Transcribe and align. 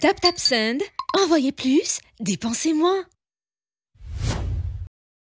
taptap 0.00 0.36
sand 0.38 0.82
envoye 1.18 1.50
plus 1.60 1.92
depensez 2.28 2.70
moi 2.80 2.92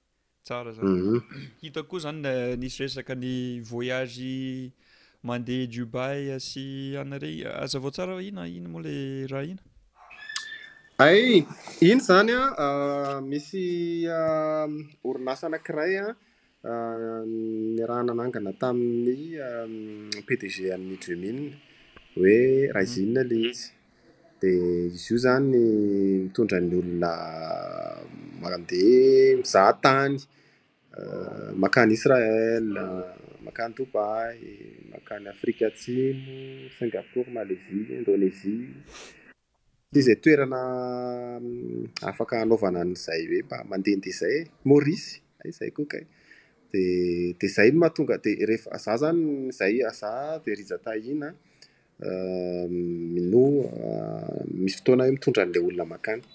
tsara 0.45 0.71
zanuy 0.71 0.99
mhm. 0.99 1.19
hita 1.61 1.83
koa 1.83 1.99
zany 2.03 2.25
eh, 2.27 2.57
nisy 2.59 2.83
resaka 2.83 3.13
ny 3.15 3.61
voyage 3.61 4.71
mandeha 5.23 5.67
dubay 5.73 6.21
asy 6.37 6.97
ah, 6.97 7.01
anarey 7.01 7.43
aza 7.63 7.79
vao 7.79 7.91
tsara 7.91 8.19
iina 8.21 8.41
ah, 8.43 8.47
iny 8.49 8.67
moa 8.67 8.83
la 8.83 8.95
raha 9.31 9.45
ina 9.55 9.63
ay 10.99 11.45
iny 11.79 12.01
zany 12.07 12.33
an 12.35 13.23
misy 13.29 13.63
orinasa 15.07 15.47
anakiray 15.47 15.95
an 16.03 16.15
ny 16.67 17.79
rahananangana 17.87 18.51
tamin'ny 18.59 19.21
ehm, 19.47 19.75
pedeg 20.27 20.55
an'y 20.75 20.95
drumina 21.01 21.45
hoe 22.19 22.67
raha 22.73 22.83
izinona 22.87 23.21
mm. 23.23 23.29
le 23.31 23.37
izy 23.49 23.65
de 24.41 24.51
izy 24.91 25.07
io 25.13 25.17
zany 25.23 25.47
mitondrany 26.23 26.67
olona 26.79 27.11
mandea 28.41 29.39
mizaha 29.39 29.71
tany 29.85 30.13
eh, 30.99 31.49
makany 31.63 31.91
israel 31.97 32.65
makany 33.47 33.71
doubay 33.77 34.35
makany 34.93 35.25
afrika 35.35 35.65
tsimo 35.79 36.33
singapour 36.77 37.25
malaizia 37.37 37.95
indonezia 38.01 38.75
y 39.97 40.01
zay 40.05 40.17
toerana 40.23 40.61
mm, 41.39 42.03
afaka 42.09 42.33
anaovana 42.43 42.79
anyzay 42.83 43.21
hoe 43.29 43.41
a 43.55 43.57
mandehandea 43.71 44.13
zay 44.19 44.35
e 44.39 44.39
marisy 44.69 45.13
azay 45.43 45.71
kokay 45.77 46.05
dde 46.73 47.47
zay 47.47 47.71
no 47.71 47.79
mahatonga 47.79 48.17
de 48.23 48.31
rehefa 48.47 48.69
aza 48.77 48.97
zany 49.03 49.51
zay 49.51 49.77
aza 49.91 50.39
de 50.45 50.53
rizata 50.55 50.95
ina 50.95 51.29
mino 52.69 53.43
ehm, 53.47 53.67
ehm, 53.67 54.41
misy 54.63 54.77
fotoana 54.77 55.03
oe 55.05 55.13
mitondra 55.15 55.41
an'ilay 55.43 55.63
olona 55.67 55.85
makanyu 55.93 56.25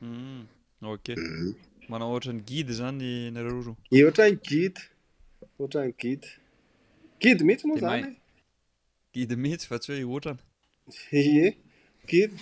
hmm, 0.00 0.40
oka 0.94 1.12
mhm. 1.16 1.54
manao 1.90 2.10
ohatra 2.12 2.32
ny 2.36 2.42
gidy 2.50 2.72
zany 2.80 3.06
nareo 3.34 3.60
roeoatrany 3.66 4.36
gidy 4.50 4.80
ohatrany 5.60 5.92
gidy 6.02 6.28
gidy 7.22 7.42
mihitsy 7.48 7.66
moa 7.68 7.80
zay 7.86 8.00
e. 8.02 8.06
gidy 9.14 9.34
mihitsy 9.42 9.66
fa 9.70 9.76
tsy 9.82 9.92
hoe 9.98 10.06
oatrana 10.14 10.40
e 11.20 11.22
id 12.22 12.32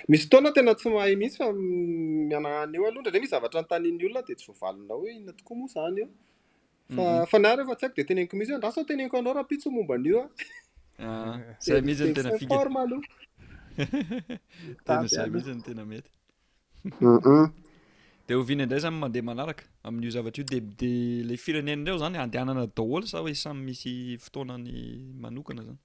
misy 0.08 0.22
fotoana 0.24 0.50
tena 0.56 0.72
tsy 0.78 0.88
mahay 0.94 1.12
mihitsy 1.20 1.38
fa 1.40 1.46
miananan 1.54 2.74
eo 2.76 2.84
aloh 2.88 3.00
ndra 3.02 3.12
de 3.14 3.20
misy 3.20 3.30
zavatra 3.34 3.60
nytanyny 3.62 4.04
olona 4.06 4.22
dia 4.26 4.36
tsy 4.38 4.46
voavaloao 4.50 4.98
hoe 5.00 5.10
inona 5.16 5.32
tokoa 5.38 5.54
moa 5.58 5.66
izany 5.72 6.00
io 6.02 6.08
fa 6.96 7.04
mhm. 7.18 7.26
fa 7.30 7.36
nya 7.42 7.50
re 7.56 7.62
e 7.64 7.66
fa 7.68 7.74
tsy 7.78 7.84
aiko 7.86 7.96
de 7.98 8.04
teneniko 8.08 8.34
mihtsy 8.38 8.54
a 8.54 8.58
ndra 8.58 8.70
sao 8.74 8.84
teneniko 8.90 9.14
andao 9.18 9.34
raha 9.36 9.48
pitso 9.50 9.66
o 9.68 9.72
momban'io 9.76 10.18
a 10.98 11.08
zay 11.64 11.78
ah, 11.78 11.82
mihitsy 11.86 12.12
tena 12.16 12.28
i 15.04 15.08
zay 15.14 15.28
mihitsyno 15.32 15.62
tena 15.66 15.82
metyu 15.90 16.12
de 18.26 18.32
oviana 18.34 18.62
indray 18.66 18.80
zany 18.84 18.96
mandeha 19.02 19.24
manaraka 19.30 19.64
amin'io 19.86 20.10
zavatra 20.16 20.38
io 20.42 20.46
deibide 20.52 20.92
lay 21.28 21.38
firenenindreo 21.44 21.96
zany 22.02 22.16
andehanana 22.24 22.64
daholo 22.76 23.06
sa 23.12 23.18
hoe 23.24 23.34
samy 23.42 23.60
misy 23.68 23.92
fotoana 24.24 24.54
ny 24.64 24.70
manokana 25.22 25.62
zany 25.68 25.78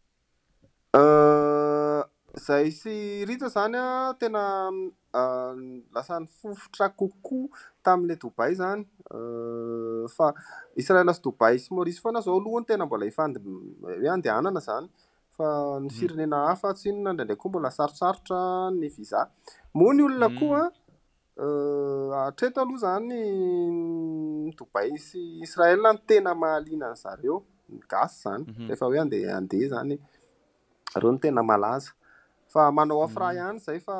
ah, 1.02 2.04
zay 2.40 2.72
sy 2.72 3.26
ritsa 3.28 3.48
izany 3.52 3.76
a 3.82 3.86
tena 4.20 4.72
lasany 5.96 6.26
fofotra 6.40 6.86
kokoa 7.00 7.48
tamin'la 7.84 8.16
dobay 8.22 8.54
zany 8.60 8.84
fa 10.16 10.32
israelasy 10.82 11.22
dobay 11.24 11.56
sy 11.60 11.74
morisy 11.76 12.00
faana 12.02 12.22
zao 12.22 12.36
alohan 12.40 12.66
tena 12.68 12.86
mbola 12.86 13.06
efad 13.12 13.34
hoe 13.82 14.10
andeanana 14.14 14.60
zany 14.60 14.86
fa 15.36 15.48
ny 15.84 15.88
mm. 15.90 15.96
firinena 15.98 16.38
hafa 16.48 16.70
tsy 16.78 16.90
no 16.92 17.02
nandrende 17.06 17.36
koa 17.40 17.50
mbola 17.50 17.70
sarosarotra 17.72 18.40
ny 18.80 18.88
viza 18.96 19.20
mony 19.74 20.02
olona 20.06 20.30
mm. 20.30 20.38
koa 20.40 20.64
atreto 22.28 22.58
aloha 22.62 22.80
zany 22.86 23.20
dobay 24.60 24.90
sy 25.08 25.20
israela 25.48 25.92
no 25.94 26.00
tena 26.08 26.32
mahalinan'zareo 26.42 27.36
ny 27.72 27.80
gasy 27.92 28.18
zany 28.24 28.44
mhm. 28.48 28.68
rehefa 28.68 28.86
hoe 28.88 29.00
ande 29.04 29.18
andeha 29.40 29.68
zany 29.74 29.94
reo 31.00 31.12
no 31.14 31.20
tena 31.24 31.44
malaza 31.52 31.92
fa 32.54 32.72
manao 32.72 32.98
mm. 33.00 33.04
afiraa 33.06 33.34
ihany 33.34 33.60
zay 33.60 33.80
fa 33.80 33.96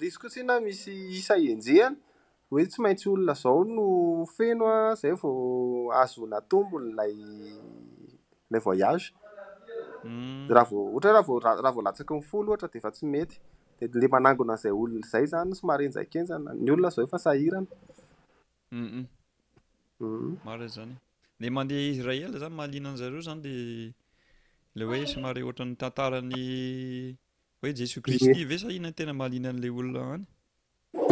risi 0.00 0.16
um, 0.18 0.22
ko 0.22 0.28
tsi 0.28 0.40
hna 0.42 0.60
misy 0.60 0.90
isa 1.18 1.34
enjehany 1.36 1.96
hoe 2.50 2.64
tsy 2.66 2.82
maintsy 2.82 3.08
olona 3.08 3.32
izao 3.32 3.64
no 3.64 3.86
feno 4.36 4.66
a 4.74 4.92
izay 4.94 5.12
vao 5.20 5.92
azona 6.02 6.40
tombo 6.50 6.80
nlaylay 6.80 8.60
voyageuraha 8.64 10.04
mm. 10.04 10.48
vo 10.70 10.80
ohatra 10.96 11.20
hoe 11.26 11.40
raha 11.44 11.72
vo 11.76 11.82
latsaky 11.82 12.14
ny 12.14 12.22
folo 12.30 12.50
ohatra 12.50 12.68
dea 12.72 12.78
efa 12.82 12.90
tsy 12.90 13.06
mety 13.06 13.38
d 13.80 13.94
la 14.02 14.08
manangona 14.08 14.52
an'izay 14.54 14.72
olona 14.72 15.06
izay 15.06 15.24
izany 15.24 15.54
somarenja-kenjana 15.54 16.50
ny 16.62 16.70
olona 16.74 16.88
izao 16.90 17.06
fa 17.06 17.18
sahiranaumar 17.26 17.66
mm-hmm. 18.72 20.60
e 20.66 20.68
zany 20.74 20.96
de 21.40 21.50
mandeha 21.50 21.80
israel 21.94 22.30
zany 22.42 22.54
malinan'zareo 22.58 23.18
izany 23.22 23.40
di 23.46 23.54
la 24.74 24.84
hoe 24.90 25.06
somare 25.06 25.42
oatran'ny 25.46 25.76
tantaran'ny 25.76 26.46
oe 27.62 27.72
jesos 27.72 28.02
kristy 28.02 28.44
ve 28.44 28.58
sa 28.58 28.68
hihina 28.68 28.88
n 28.90 28.94
tena 28.96 29.12
mahalina 29.16 29.48
an'lay 29.48 29.72
olona 29.72 30.00
any 30.14 30.24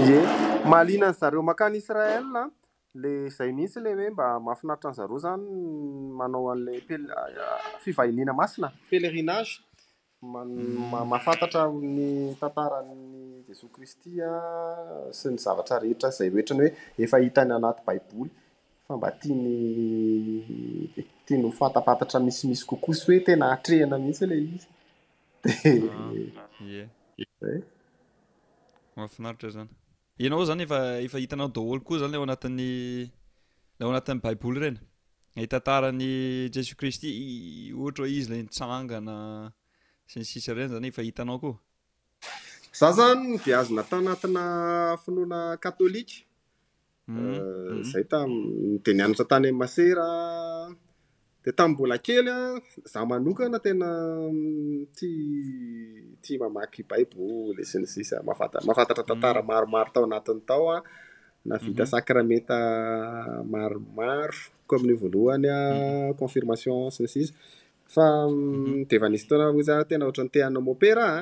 ye 0.09 0.21
mahalina 0.69 1.07
an'zareo 1.11 1.41
mankany 1.43 1.77
israela 1.81 2.43
le 3.03 3.11
izay 3.31 3.51
mihitsy 3.57 3.81
ley 3.85 3.95
hoe 3.99 4.11
mba 4.15 4.27
mahafinaritra 4.45 4.89
an'zareo 4.93 5.19
zany 5.25 5.47
manao 6.19 6.45
an'la 6.53 6.71
euh, 6.73 7.61
fivahiniana 7.85 8.33
masina 8.41 8.69
pélerinage 8.91 9.53
mahafantatra 11.11 11.63
hmm. 11.67 11.97
ny 11.97 12.07
tantara'ny 12.41 13.01
jesos 13.49 13.71
kristya 13.75 14.29
sy 15.19 15.27
ny 15.33 15.39
zavatra 15.47 15.81
rehetra 15.85 16.11
zay 16.17 16.29
oetra 16.37 16.55
ny 16.59 16.63
hoe 16.67 16.73
efa 17.05 17.17
hitan'ny 17.25 17.53
anaty 17.59 17.81
baiboly 17.89 18.31
fa 18.87 18.93
mba 18.97 19.09
tiany 19.21 19.55
tiany 21.25 21.43
mifantapatatra 21.49 22.21
misimisy 22.29 22.65
kokosy 22.71 23.03
hoe 23.09 23.17
eh, 23.19 23.25
tena 23.27 23.45
atrehina 23.57 23.97
mihitsy 24.05 24.27
le 24.31 24.39
izy 24.43 24.69
Ah, 25.93 26.61
ezay 27.25 27.57
eh? 27.57 27.63
mahafinaritra 28.97 29.49
zany 29.55 29.69
ianao 30.25 30.45
zany 30.49 30.63
efa 30.67 30.79
efa 31.07 31.19
hitanao 31.23 31.49
daholo 31.57 31.81
koa 31.87 31.99
zany 32.03 32.13
lay 32.15 32.21
o 32.23 32.27
anatin'ny 32.27 32.69
lay 33.79 33.87
o 33.87 33.91
anatin'ny 33.93 34.21
baiboly 34.25 34.59
ireny 34.61 34.79
eitantarany 35.43 36.07
jesos 36.55 36.79
kristy 36.81 37.11
ohatra 37.81 38.05
hoe 38.05 38.13
izy 38.19 38.31
la 38.33 38.37
nitsangana 38.43 39.17
sy 40.11 40.17
ny 40.21 40.27
sisyireny 40.31 40.71
zany 40.75 40.87
efa 40.93 41.03
hitanao 41.09 41.39
koa 41.45 41.57
za 42.81 42.89
zany 42.99 43.23
ndiazona 43.37 43.83
ta 43.91 43.97
natina 44.07 44.45
finoana 45.03 45.39
katôlikyu 45.65 46.21
mm-hmm. 47.09 47.35
eh, 47.35 47.81
zay 47.91 48.05
tam 48.13 48.31
de 48.85 48.91
ny 48.95 49.03
anatsa 49.07 49.25
ntany 49.29 49.47
masera 49.61 50.07
d 51.45 51.51
tamn 51.59 51.73
mbola 51.77 51.97
kely 52.07 52.25
an 52.33 52.57
za 52.93 53.01
manokana 53.11 53.59
tena 53.67 53.89
ti 54.97 55.09
mm, 55.13 56.17
tia 56.25 56.37
mamaky 56.43 56.81
baiboly 56.91 57.63
sy 57.71 57.77
ny 57.83 57.87
sisa 57.95 58.17
fa-mahafantatra 58.27 59.05
mm. 59.05 59.11
tantara 59.13 59.41
maromaro 59.51 59.91
tao 59.95 60.05
anatiny 60.09 60.41
tao 60.51 60.65
a 60.77 60.79
navita 61.49 61.85
mhm. 61.85 61.91
sakrameta 61.95 62.59
maromaro 63.55 64.39
komi'ny 64.69 64.97
voalohany 65.03 65.49
aconfirmation 66.11 66.81
mhm. 66.89 66.95
syny 66.97 67.09
sisa 67.15 67.35
fa 67.95 68.07
mm, 68.25 68.41
mhm. 68.41 68.77
devanisy 68.91 69.25
tonaztena 69.31 70.05
oatra 70.09 70.23
noteanamoperaa 70.25 71.19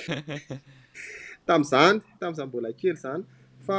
tam'zany 1.48 1.96
tam'iza 2.20 2.44
mbola 2.48 2.68
kely 2.80 2.96
zany 3.04 3.22
fa 3.66 3.78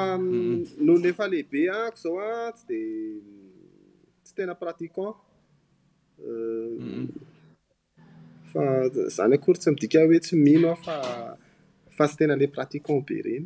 noho 0.86 1.00
nefalehibe 1.06 1.62
ako 1.82 1.98
zao 2.04 2.16
a 2.32 2.54
tsy 2.54 2.66
d 2.70 3.45
tena 4.36 4.56
pratikant 4.62 5.16
euh, 6.28 7.04
fa 8.54 8.64
zany 9.16 9.38
akorytsy 9.40 9.70
e 9.70 9.76
midika 9.76 10.04
hoe 10.10 10.20
tsy 10.28 10.36
mihino 10.44 10.70
a 10.76 10.80
fa 10.86 10.96
fa 11.98 12.10
sy 12.12 12.20
tena 12.22 12.38
la 12.42 12.48
pratikan 12.58 13.00
be 13.08 13.18
ireny 13.22 13.46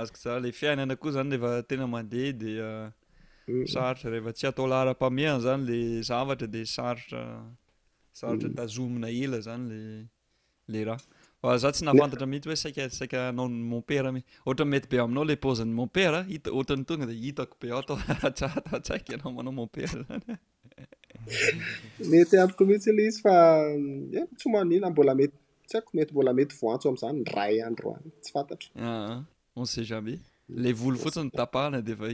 azoko 0.00 0.18
tsara 0.22 0.42
le 0.44 0.50
fiainana 0.60 0.94
koa 1.02 1.10
izany 1.14 1.28
lehefa 1.34 1.52
tena 1.70 1.84
mandeha 1.94 2.32
di 2.42 2.52
euh, 2.70 2.86
mm. 3.54 3.64
sarotra 3.74 4.08
rehefa 4.14 4.32
tsy 4.38 4.46
atao 4.50 4.66
laharam-paomehana 4.72 5.44
zany 5.46 5.60
lay 5.70 5.82
zavatra 6.10 6.46
de 6.54 6.60
sarotra 6.76 7.20
sarotra 8.20 8.50
tazomina 8.58 9.08
ela 9.24 9.38
zany 9.48 9.64
lay 9.72 10.06
la 10.72 10.82
raha 10.94 11.04
za 11.56 11.72
tsy 11.72 11.84
nafantatra 11.84 12.26
mihitsy 12.26 12.48
hoe 12.48 12.56
saika 12.56 12.90
saika 12.90 13.28
anaoy 13.28 13.48
mompert 13.48 14.12
mi 14.14 14.22
ohatra 14.46 14.64
mety 14.66 14.88
be 14.90 14.98
aminao 15.00 15.24
le 15.24 15.36
pozin'ny 15.36 15.74
mopere 15.74 16.22
hita 16.32 16.50
otan'ny 16.50 16.84
tonga 16.84 17.06
de 17.06 17.12
hitako 17.14 17.54
be 17.60 17.68
ta 17.86 18.32
stsk 18.32 19.10
anao 19.14 19.32
manao 19.32 19.52
mompere 19.52 19.86
zanyhitstsymainambola 19.86 20.22
eh, 25.12 25.18
metytsy 25.18 25.86
haiko 25.86 25.94
mety 25.94 26.12
mbola 26.12 26.34
mety 26.34 26.54
voantso 26.60 26.88
am'izny 26.88 27.22
ray 27.36 27.62
anroany 27.62 28.06
tsy 28.22 28.30
fantatr 28.32 28.66
ance 28.78 28.84
ah, 29.56 29.62
ah. 29.80 29.84
jame 29.90 30.18
le 30.48 30.72
volo 30.72 30.98
fotsiny 31.04 31.30
tapahana 31.38 31.82
defa 31.88 32.08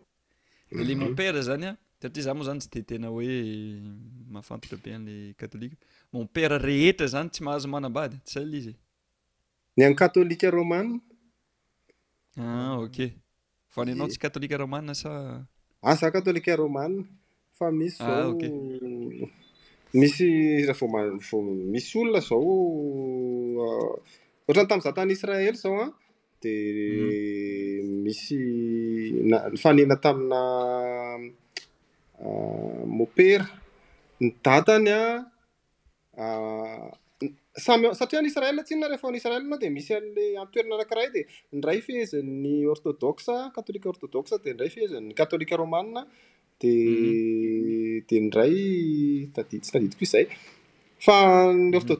ele 0.71 0.95
mhm. 0.95 1.01
mompera 1.03 1.41
zany 1.41 1.65
a 1.67 1.77
satria 2.01 2.23
za 2.23 2.33
moa 2.33 2.45
zany 2.47 2.59
tsy 2.59 2.69
de 2.71 2.81
tena 2.89 3.07
hoe 3.07 3.81
mahafantatra 4.33 4.77
be 4.83 4.89
an'la 4.97 5.33
katolika 5.39 5.75
mompera 6.13 6.55
rehetra 6.67 7.05
zany 7.13 7.29
tsy 7.31 7.41
mahazo 7.45 7.67
manabady 7.73 8.15
tsy 8.25 8.33
zay 8.33 8.45
laizy 8.51 8.73
ny 9.77 9.81
an 9.87 9.95
katolika 10.01 10.47
romana 10.57 10.95
ah, 12.39 12.77
oka 12.83 13.07
va 13.75 13.81
any 13.81 13.91
anao 13.93 14.07
tsy 14.09 14.19
katolika 14.23 14.55
romana 14.63 14.93
sa 15.01 15.11
aza 15.89 16.07
ah, 16.07 16.11
katolika 16.15 16.55
romana 16.55 17.03
fa 17.57 17.65
misy 17.77 18.03
azao 18.03 18.27
ah, 18.27 18.31
oka 18.35 18.47
misyvov 19.93 20.81
misy 21.71 21.97
olona 21.99 22.19
zao 22.19 22.51
ohatra'ny 24.47 24.63
euh, 24.63 24.67
tamin' 24.71 24.83
za 24.87 24.91
tany 24.97 25.11
israely 25.13 25.57
zao 25.63 25.75
an 25.83 25.91
di 26.41 26.59
mhm. 27.79 28.01
misy 28.01 28.37
nafanena 29.29 29.95
tamina 30.03 30.43
ah, 32.17 32.81
mopera 32.97 33.45
ny 34.21 34.29
datany 34.45 34.89
a 34.89 34.97
ah, 36.17 36.89
samy- 37.65 37.93
satria 37.99 38.19
anyisrael 38.25 38.57
tsinna 38.67 38.85
rehefa 38.91 39.07
any 39.13 39.19
israel 39.21 39.43
na 39.51 39.55
dia 39.61 39.69
misy 39.77 39.91
ala 39.97 40.25
atoerina 40.43 40.75
anakiraha 40.81 41.07
y 41.13 41.13
di 41.15 41.21
nray 41.61 41.77
fehezan'ny 41.85 42.55
ortodoxa 42.73 43.35
katolika 43.57 43.87
ortodoxa 43.93 44.35
di 44.43 44.49
nray 44.57 44.69
fihezinyny 44.73 45.11
katôlika 45.21 45.53
rômana 45.61 46.01
di 46.61 46.73
mhm. 46.89 47.97
di 48.09 48.17
nray 48.27 48.55
tadi 49.35 49.55
tsy 49.61 49.69
taditiko 49.73 50.03
izay 50.09 50.25
fa 51.01 51.19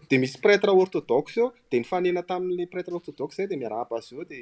de 0.08 0.18
misy 0.22 0.38
pretre 0.40 0.70
orthodoxe 0.70 1.40
eo 1.42 1.48
di 1.70 1.80
ny 1.82 1.86
fanena 1.90 2.22
tamin'la 2.22 2.66
pretre 2.70 2.94
orthodox 2.94 3.32
zay 3.38 3.48
di 3.50 3.58
miarahaba 3.62 3.98
zo 4.02 4.22
dde 4.24 4.38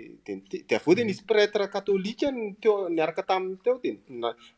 aveo 0.76 0.94
di 0.98 1.02
mm. 1.04 1.08
misy 1.10 1.24
pretre 1.32 1.64
katolikateomiaraka 1.76 3.24
tamiy 3.30 3.56
teo 3.64 3.78
di 3.84 3.92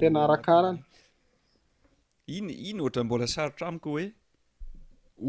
tena 0.00 0.18
arakarany 0.26 0.78
iny 2.36 2.50
iny 2.70 2.80
ohatra 2.84 3.02
mbola 3.08 3.26
sarotra 3.34 3.64
amiko 3.70 3.88
hoe 3.96 4.04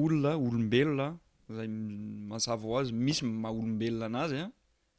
olona 0.01 0.31
olombelona 0.45 1.07
zay 1.55 1.67
mazava 2.31 2.65
o 2.69 2.73
azy 2.79 2.91
misy 3.05 3.21
maha 3.41 3.53
olombelona 3.59 4.05
an'azy 4.11 4.37
a 4.45 4.47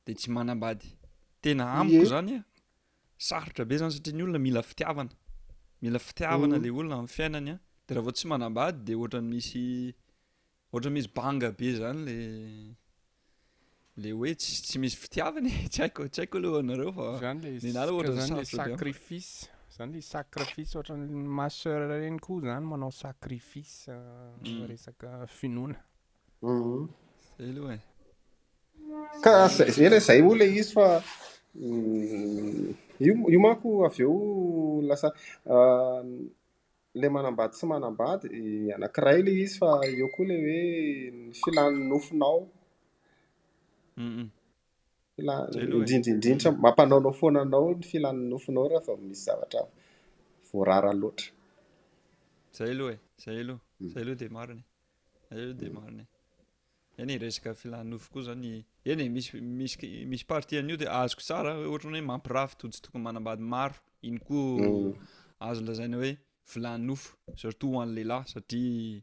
de 0.05 0.13
tsy 0.21 0.29
manambady 0.37 0.87
tena 1.43 1.63
amiko 1.81 2.05
zanya 2.13 2.39
sarotra 3.29 3.63
be 3.69 3.75
zany 3.81 3.91
satria 3.95 4.15
ny 4.17 4.23
olona 4.27 4.39
mila 4.47 4.61
fitiavana 4.71 5.13
mila 5.83 5.99
fitiavana 6.07 6.55
la 6.65 6.69
olona 6.79 6.95
amn'ny 7.01 7.13
fiainany 7.17 7.51
a 7.55 7.57
de 7.87 7.91
raha 7.95 8.05
vao 8.07 8.15
tsy 8.19 8.27
manambady 8.33 8.77
de 8.87 8.93
ohatrany 9.01 9.27
misy 9.33 9.57
ohatrany 10.73 10.95
misy 10.97 11.09
banga 11.19 11.49
be 11.59 11.67
zany 11.81 11.99
le 12.09 12.17
le 14.03 14.09
hoe 14.19 14.31
tstsy 14.41 14.77
misy 14.83 14.97
fitiavany 15.03 15.51
ty 15.73 15.77
haiko 15.83 16.01
tsy 16.13 16.19
haiko 16.21 16.37
leoanareo 16.43 16.91
fa 17.21 17.29
nl 17.37 17.47
oaaysarotrsacrifice 17.97 19.35
zany 19.75 19.99
sakrifise 20.07 20.79
ohatra'n 20.79 21.05
maseur 21.39 21.81
ireny 21.89 22.19
koa 22.23 22.39
izany 22.47 22.67
manao 22.73 22.93
sakrifiseresaka 23.01 25.11
euh, 25.11 25.15
mm. 25.23 25.29
finonau 25.39 25.81
mhm. 26.55 26.79
ealoha 27.47 27.75
e 27.75 27.77
ka 29.25 29.31
zaela 29.77 29.97
izay 30.03 30.21
o 30.29 30.31
lay 30.41 30.53
izy 30.61 30.71
fa 30.77 30.87
ioio 33.05 33.39
mm, 33.39 33.45
manko 33.47 33.69
avy 33.89 34.03
eo 34.07 34.19
lasa 34.91 35.09
euh, 35.55 36.03
la 37.01 37.09
manambady 37.17 37.53
tsy 37.59 37.65
manambady 37.73 38.27
eh, 38.39 38.75
anankiray 38.77 39.19
la 39.27 39.33
izy 39.43 39.55
fa 39.63 39.71
eo 39.91 40.07
koa 40.15 40.27
lay 40.31 40.43
hoe 40.47 40.61
filaniny 41.43 41.87
nofinaou 41.91 42.41
alindrindraindrintra 45.19 46.51
mampanaonao 46.65 47.13
fonanao 47.21 47.69
ny 47.79 47.85
filani 47.91 48.23
nofonao 48.33 48.67
raha 48.71 48.83
fa 48.87 48.93
misy 49.09 49.23
zavatra 49.27 49.61
voarara 50.49 50.91
loatra 51.03 51.29
zay 52.57 52.71
aloha 52.75 52.95
e 52.95 52.99
zay 53.23 53.39
aloha 53.45 53.61
mm. 53.81 53.89
zay 53.93 54.03
aloha 54.05 54.19
de 54.21 54.29
maronye 54.37 54.65
zay 55.29 55.39
aloha 55.41 55.57
de 55.61 55.67
mm. 55.69 55.75
marona 55.77 56.05
e 56.99 57.03
eny 57.03 57.15
resaka 57.23 57.51
filaninofo 57.61 58.07
koa 58.13 58.23
zany 58.29 58.49
eny 58.91 59.01
e 59.05 59.09
misy 59.15 59.31
misy 59.59 59.77
misy 60.11 60.25
partian'io 60.33 60.77
de 60.83 60.87
azoko 61.01 61.23
tsara 61.29 61.51
hoe 61.59 61.67
oatrana 61.73 61.97
hoe 61.99 62.09
mampirafy 62.11 62.55
tosy 62.61 62.79
tokony 62.83 63.03
manambaby 63.07 63.43
maro 63.55 63.75
iny 64.09 64.19
koa 64.27 64.67
mm. 64.69 64.95
azo 65.49 65.61
lazaina 65.67 65.97
hoe 66.03 66.13
vilanynofo 66.53 67.09
surtout 67.41 67.77
an'lehilahy 67.83 68.27
satria 68.33 69.03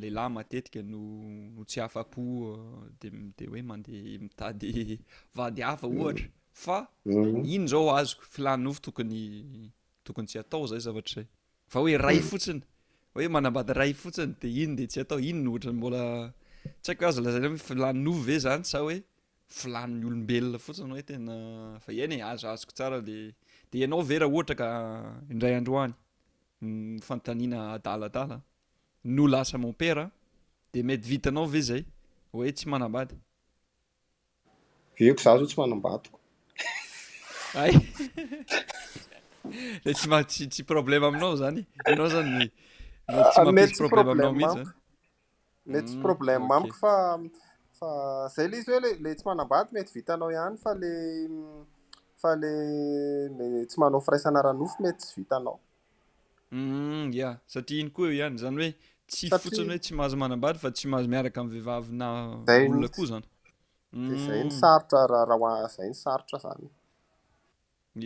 lehlahy 0.00 0.30
matetika 0.36 0.82
nono 0.82 1.62
tsy 1.68 1.78
afapo 1.86 2.20
euh, 2.50 2.84
de 3.00 3.08
de 3.36 3.44
hoe 3.46 3.62
mandeha 3.62 4.18
mitady 4.24 4.98
vady 5.36 5.62
hafa 5.62 5.88
mm. 5.88 5.98
ohatra 6.00 6.24
fa 6.52 6.88
mm. 7.06 7.44
iny 7.54 7.66
zao 7.68 7.96
azoko 7.96 8.24
filaninyovo 8.34 8.80
tokony 8.80 9.72
tokony 10.04 10.26
tsy 10.26 10.38
atao 10.38 10.66
zay 10.66 10.80
zavatry 10.86 11.14
zay 11.14 11.26
fa 11.68 11.78
hoe 11.80 11.96
ray 11.96 12.16
mm. 12.18 12.26
fotsiny 12.30 12.62
hoe 13.14 13.28
manabady 13.28 13.72
ray 13.72 13.92
fotsiny 13.94 14.32
de 14.40 14.48
iny 14.62 14.74
de 14.76 14.86
tsy 14.86 15.00
atao 15.00 15.18
inyny 15.20 15.48
otra 15.54 15.72
mbola 15.72 16.02
ts 16.82 16.88
aiko 16.90 17.04
azy 17.06 17.20
lazaoe 17.24 17.56
filaninyov 17.68 18.18
ve 18.26 18.36
zany 18.44 18.62
tsyza 18.62 18.78
hoe 18.84 18.96
filaninyolombelona 19.58 20.58
fotsiny 20.66 20.90
hoe 20.92 21.02
tena 21.10 21.34
fa 21.84 21.90
iany 21.98 22.14
e 22.18 22.22
azoazoko 22.32 22.72
tsara 22.78 22.98
de 23.08 23.18
de 23.70 23.76
ianao 23.78 24.02
vera 24.10 24.26
ohatra 24.26 24.54
ka 24.60 24.68
indray 25.32 25.54
androany 25.60 25.92
ifantanina 27.00 27.58
adaladala 27.76 28.38
no 29.08 29.26
lasa 29.26 29.56
monpere 29.58 30.10
de 30.72 30.82
mety 30.82 31.08
vitanao 31.08 31.44
ave 31.44 31.60
zay 31.60 31.84
hoe 32.32 32.52
tsy 32.52 32.68
manambady 32.68 33.14
veko 34.98 35.22
za 35.22 35.38
zo 35.38 35.46
tsy 35.46 35.56
manambadiko 35.60 36.20
ay 37.54 37.72
le 39.84 39.92
tsymattsy 39.94 40.62
problèma 40.64 41.06
aminao 41.08 41.36
zany 41.40 41.64
ianao 41.86 42.08
zany 42.12 42.50
e 43.42 43.44
mmey 43.52 43.66
rolaomihmako 43.80 44.70
mety 45.66 45.90
sy 45.92 45.98
probleme 46.02 46.44
mamiko 46.46 46.76
fafa 46.76 48.28
zay 48.28 48.48
ley 48.48 48.60
izy 48.60 48.70
hoe 48.70 48.80
l 48.80 48.86
le 49.02 49.14
tsy 49.14 49.24
manambady 49.26 49.68
mety 49.72 49.90
vitanao 49.94 50.30
ihany 50.32 50.56
fa 50.56 50.74
le 50.74 50.92
fa 52.20 52.36
le 52.36 52.52
le 53.38 53.64
tsy 53.66 53.80
manao 53.80 54.00
firaisana 54.00 54.42
ranofo 54.42 54.82
mety 54.82 54.98
tsy 55.00 55.20
vitanao 55.20 55.60
um 56.52 56.58
mm, 56.58 57.12
ia 57.12 57.36
satria 57.46 57.80
iny 57.80 57.90
koa 57.90 58.06
eo 58.08 58.12
ihany 58.12 58.36
zany 58.38 58.56
hoe 58.62 58.74
tsy 59.08 59.28
fotsiny 59.32 59.70
hoe 59.72 59.78
tsy 59.82 59.94
mahazo 59.96 60.16
manambady 60.22 60.58
fa 60.58 60.70
tsy 60.70 60.88
mahazo 60.90 61.08
miaraka 61.12 61.40
am'ny 61.40 61.52
vehvavy 61.58 61.92
naolona 62.00 62.88
koa 62.96 63.06
zany 63.10 63.24
zay 64.24 64.42
ny 64.42 64.50
mm. 64.50 64.56
sarotra 64.60 65.00
ra 65.12 65.20
rahoa 65.30 65.68
zay 65.76 65.88
ny 65.92 65.96
sarotra 66.02 66.38
zany 66.44 66.66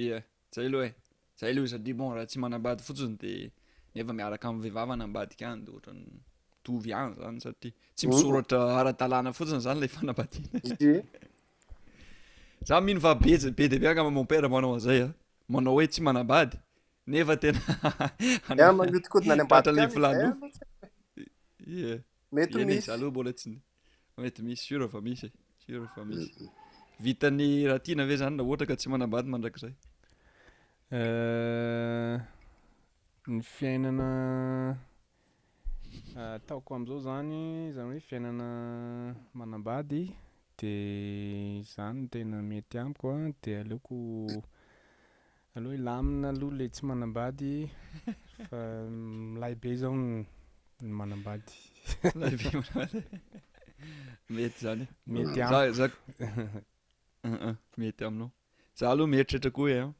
ie 0.06 0.18
zay 0.54 0.66
aloha 0.70 0.86
e 0.88 0.94
zay 1.38 1.50
aloha 1.52 1.68
satri 1.74 1.90
e, 1.94 1.94
bon 1.98 2.14
raha 2.16 2.26
tsy 2.30 2.38
manambady 2.44 2.80
fotsiny 2.86 3.14
de 3.22 3.32
nefa 3.94 4.12
miaraka 4.18 4.44
ami'ny 4.48 4.62
vehivavy 4.66 4.92
anambadika 4.98 5.44
any 5.52 5.60
de 5.66 5.70
ohatrany 5.74 6.04
tovy 6.64 6.90
any 7.00 7.14
zany 7.24 7.38
satri 7.46 7.68
tsy 7.96 8.04
mm. 8.06 8.12
misoratra 8.12 8.58
araalna 8.80 9.30
fotsiny 9.32 9.62
zany 9.66 9.78
la 20.00 20.71
ye 21.66 22.02
m 22.32 22.36
zaaloha 22.80 23.10
mbola 23.10 23.32
tsyn 23.32 23.60
mety 24.18 24.42
misy 24.42 24.62
siro 24.66 24.88
fa 24.88 25.00
misy 25.00 25.28
siro 25.62 25.86
fa 25.94 26.04
misy 26.04 26.48
vitan'ny 27.02 27.66
ratiana 27.70 28.06
ve 28.06 28.16
zany 28.16 28.34
lah 28.36 28.46
ohatra 28.46 28.66
ka 28.66 28.76
tsy 28.76 28.86
manambady 28.90 29.28
mandrakizay 29.30 29.74
euh, 30.96 32.18
ny 33.34 33.40
fiainana 33.54 34.08
euh, 36.16 36.34
ataoko 36.38 36.70
am'izao 36.74 37.00
zany 37.08 37.34
zany 37.74 37.90
hoe 37.92 38.00
fiainana 38.08 38.46
manambady 39.38 40.02
de 40.58 40.74
zany 41.74 41.96
no 42.02 42.06
tena 42.12 42.36
mety 42.50 42.74
amiko 42.78 43.04
a 43.14 43.18
de 43.42 43.50
aleoko 43.60 43.96
aleha 45.54 45.74
ilamina 45.78 46.28
aloha 46.32 46.56
la 46.58 46.66
tsy 46.72 46.82
manambady 46.90 47.54
fa 48.48 48.60
milaybe 49.34 49.68
mm, 49.68 49.76
zao 49.82 49.96
ny 50.82 50.90
manambady 50.92 51.52
mety 54.34 54.58
zany 54.64 54.86
meyzaza 55.06 55.86
mety 57.78 58.04
aminao 58.06 58.30
za 58.78 58.86
aloha 58.90 59.10
mieritraetra 59.12 59.50
koa 59.56 59.62
hoe 59.64 59.78
a 59.80 59.84
ah, 59.84 59.92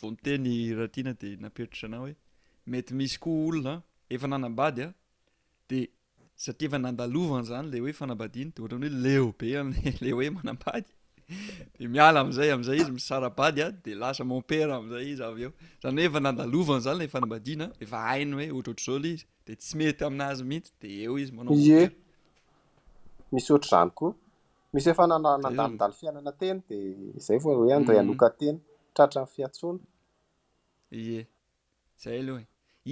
vonyteny 0.00 0.50
ratina 0.80 1.12
de 1.20 1.28
napetritra 1.42 1.84
ana 1.88 1.96
hoe 2.02 2.14
mety 2.70 2.90
misy 2.98 3.16
koa 3.22 3.42
olona 3.48 3.74
eh, 3.78 4.14
efa 4.14 4.26
nanambady 4.32 4.82
a 4.82 4.84
ah, 4.88 4.94
de 5.68 5.78
satria 6.44 6.66
efa 6.70 6.78
nandalovana 6.84 7.44
zany 7.50 7.66
lay 7.72 7.80
hoe 7.84 7.94
fanambadiny 8.00 8.50
de 8.54 8.58
ohatra 8.62 8.78
ny 8.80 8.88
hoe 8.88 9.00
leo 9.04 9.26
be 9.38 9.48
a 9.58 9.60
le 10.04 10.10
hoe 10.16 10.28
manambady 10.36 10.90
de 11.78 11.88
miala 11.94 12.20
am'izay 12.24 12.50
amizay 12.54 12.78
izy 12.82 12.92
missarabady 12.98 13.60
a 13.62 13.66
ah, 13.68 13.72
de 13.84 13.92
lasa 14.02 14.22
monpere 14.32 14.70
amizay 14.78 15.06
izy 15.12 15.22
avy 15.28 15.42
eo 15.46 15.50
zany 15.82 15.96
hoe 15.98 16.06
efa 16.12 16.20
nandalovany 16.26 16.80
zany 16.86 16.98
la 17.00 17.06
fanambadina 17.14 17.66
efa 17.84 17.98
ainy 18.12 18.32
hoe 18.36 18.46
ohatr 18.54 18.68
ohatr' 18.70 18.86
zoly 18.88 19.12
izy 19.16 19.26
de 19.46 19.52
tsy 19.60 19.72
mety 19.78 20.02
aminazy 20.08 20.42
mihitsy 20.50 20.72
de 20.80 20.88
eo 21.04 21.14
izy 21.22 21.32
manaoe 21.36 21.84
misy 23.32 23.48
oatr 23.54 23.68
zany 23.72 23.90
ko 23.98 24.06
misy 24.72 24.88
efananadandalo 24.92 25.92
fiainanateny 26.00 26.58
de 26.68 26.76
zay 27.26 27.38
v 27.42 27.46
adaokateny 27.48 28.58
mm. 28.58 28.66
tatra 28.96 29.22
fiatona 29.34 29.82
e 31.16 31.26
zay 32.02 32.16
aloha 32.22 32.42
e 32.42 32.46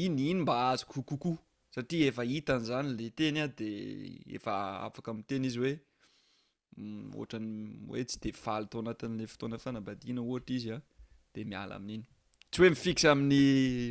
iny 0.04 0.18
iny 0.30 0.40
mba 0.42 0.54
azo 0.70 0.84
kokokoho 0.92 1.36
satria 1.74 2.06
efa 2.10 2.22
hitany 2.30 2.62
zany 2.70 2.88
le 2.98 3.06
teny 3.18 3.36
ah, 3.40 3.44
a 3.44 3.48
de 3.58 3.70
efa 4.36 4.52
afaka 4.86 5.08
amteny 5.14 5.44
izy 5.50 5.58
hoe 5.64 5.74
Mm, 6.78 7.10
oatrany 7.18 7.76
hoe 7.90 8.04
tsy 8.06 8.18
de 8.22 8.30
valy 8.44 8.64
to 8.70 8.78
anatin'la 8.78 9.26
fotoana 9.32 9.58
fanabadina 9.64 10.20
ohatra 10.22 10.54
izy 10.56 10.70
a 10.70 10.74
ah, 10.76 10.82
de 11.34 11.42
miala 11.50 11.74
amin'iny 11.76 12.04
tsy 12.50 12.60
hoe 12.62 12.70
mifixe 12.74 13.06
amin'ny 13.10 13.40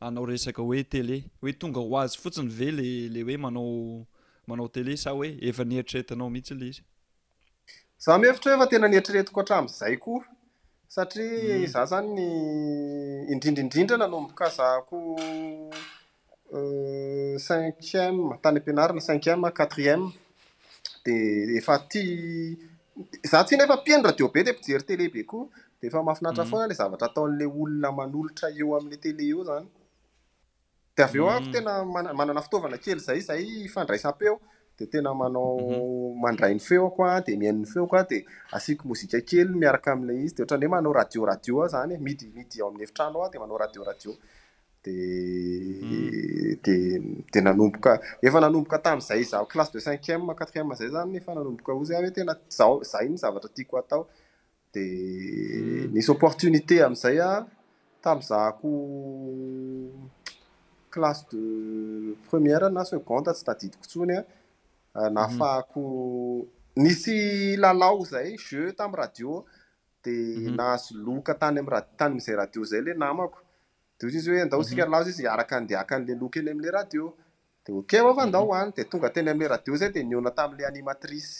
anao 0.03 0.25
resaka 0.27 0.61
hoe 0.61 0.83
tele 0.83 1.23
hoe 1.41 1.53
tonga 1.61 1.79
ho 1.85 1.95
azy 2.01 2.17
fotsiny 2.23 2.49
ve 2.59 2.69
lala 2.79 3.21
hoe 3.27 3.37
manao 3.45 3.73
manao 4.47 4.67
tele 4.67 4.97
sa 5.03 5.09
hoe 5.15 5.29
efa 5.49 5.63
nieritrretianao 5.69 6.29
mihitsy 6.33 6.53
lay 6.59 6.69
izy 6.75 6.83
zaho 8.05 8.19
mhevitra 8.21 8.51
oeefa 8.51 8.69
tena 8.71 8.87
nieitreretiko 8.91 9.39
hatramiizay 9.41 9.95
koa 10.05 10.25
satria 10.95 11.55
hmm. 11.57 11.71
zah 11.73 11.83
izanyny 11.87 12.27
indrindraindrindra 13.33 13.97
nanombokazako 14.03 14.99
euh, 16.57 17.33
cinqiem 17.47 18.15
tany 18.43 18.59
am-pianarina 18.59 19.01
cinquiema 19.09 19.55
quatrièma 19.59 20.11
de 21.05 21.15
efa 21.59 21.75
ti 21.91 22.03
za 23.31 23.43
tsy 23.43 23.53
nefa 23.57 23.79
mpienora 23.81 24.11
deo 24.17 24.27
be 24.33 24.43
te 24.43 24.51
mpijery 24.57 24.83
tele 24.89 25.05
be 25.15 25.23
koa 25.31 25.47
ahaiaa 25.87 26.43
mm. 26.43 26.49
foana 26.49 26.67
la 26.67 26.73
zavatra 26.73 27.07
ataon'le 27.09 27.45
olona 27.47 27.91
manolotra 27.91 28.47
eo 28.59 28.75
ame 28.77 28.97
tele 29.03 29.23
eo 29.33 29.43
zanyd 29.49 29.69
aveo 31.05 31.29
ako 31.29 31.45
mm. 31.45 31.51
tena 31.53 31.73
manana 32.19 32.41
fitaovana 32.41 32.77
kely 32.83 32.99
zay 33.07 33.19
zay 33.27 33.43
fandraysa-peo 33.73 34.35
de 34.77 34.85
tena 34.85 35.13
manao 35.13 35.57
mhm. 35.59 36.19
mandrainy 36.23 36.61
feokoa 36.69 37.15
demiainny 37.27 37.67
feokoa 37.73 38.03
deasikoozikely 38.11 39.51
miarakaamla 39.61 40.13
izy 40.23 40.35
d 40.35 40.39
ahoe 40.55 40.67
manao 40.75 40.93
radiradia 40.99 41.63
zany 41.73 41.93
eh, 41.95 41.99
midao 42.07 42.69
a'y 42.69 42.81
eitranoa 42.85 43.27
d 43.33 43.39
manao 43.43 43.57
raddoayalasse 43.63 44.11
mm. 45.81 46.55
de 48.95 49.81
cinquem 49.87 50.21
quatriema 50.39 50.75
zay 50.79 50.89
zany 50.95 51.15
efa 51.19 51.31
naoboka 51.35 51.71
oz 51.81 51.89
e 51.91 51.95
eh, 52.07 52.13
tena 52.17 52.33
zay 52.91 53.05
ny 53.09 53.15
zavatra 53.23 53.49
tiako 53.55 53.75
atao 53.83 54.03
d 54.73 54.77
mm. 54.77 55.93
nisy 55.93 56.09
opportunité 56.11 56.75
amizay 56.85 57.17
a 57.19 57.31
tamzako 58.03 58.71
classe 60.93 61.25
de 61.31 61.43
première 62.29 62.69
na 62.75 62.83
segonde 62.93 63.29
tsy 63.33 63.43
tadidiko 63.47 63.85
tsony 63.89 64.13
an 64.17 64.25
ah, 64.93 65.09
naafahako 65.17 65.81
mhm. 65.85 66.47
nisy 66.83 67.15
lalao 67.63 67.97
izay 68.05 68.29
jeu 68.47 68.69
tam 68.79 68.91
radio 69.01 69.29
de 70.03 70.13
mhm. 70.37 70.55
nahazo 70.59 70.91
loka 71.05 71.33
tany 71.41 71.59
am 71.59 71.67
tany 71.99 72.13
mizay 72.17 72.35
radio 72.41 72.61
zay 72.71 72.81
le 72.87 72.91
namako 73.05 73.37
de 73.97 74.01
ozy 74.07 74.17
izy 74.19 74.29
hoe 74.31 74.41
andao 74.45 74.63
sika 74.67 74.83
lalaozay 74.85 75.11
mhm. 75.13 75.15
izy 75.17 75.23
araka 75.35 75.53
andehaka 75.59 75.93
an'le 75.97 76.13
loka 76.21 76.37
eny 76.39 76.51
amle 76.53 76.69
radio 76.79 77.03
de 77.63 77.69
oke 77.79 77.95
avao 78.01 78.15
fa 78.17 78.23
andao 78.29 78.49
hany 78.57 78.69
de 78.77 78.81
tonga 78.91 79.07
teny 79.15 79.29
amle 79.33 79.45
radio 79.53 79.73
zay 79.81 79.89
de 79.95 80.01
niona 80.09 80.31
tam'le 80.39 80.63
animatrise 80.71 81.39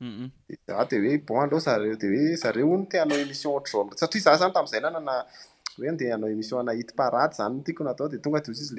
za 0.00 0.06
ah, 0.78 0.84
de 0.88 0.96
hoebonleo 1.00 1.58
zareo 1.60 1.96
dehoe 1.96 2.36
zareo 2.36 2.66
no 2.76 2.86
teanao 2.90 3.18
émission 3.18 3.54
otro 3.56 3.84
tsy 3.94 4.04
atoy 4.04 4.20
za 4.20 4.34
izany 4.34 4.52
tam'izay 4.52 4.80
nanana 4.80 5.14
hoende 5.78 6.10
hanao 6.10 6.30
emission 6.30 6.60
anahity 6.60 6.94
paraty 7.00 7.36
zany 7.38 7.54
ntikona 7.60 7.90
atao 7.90 8.08
de 8.08 8.18
tonga 8.18 8.40
t 8.40 8.48
osy 8.50 8.62
izy 8.62 8.74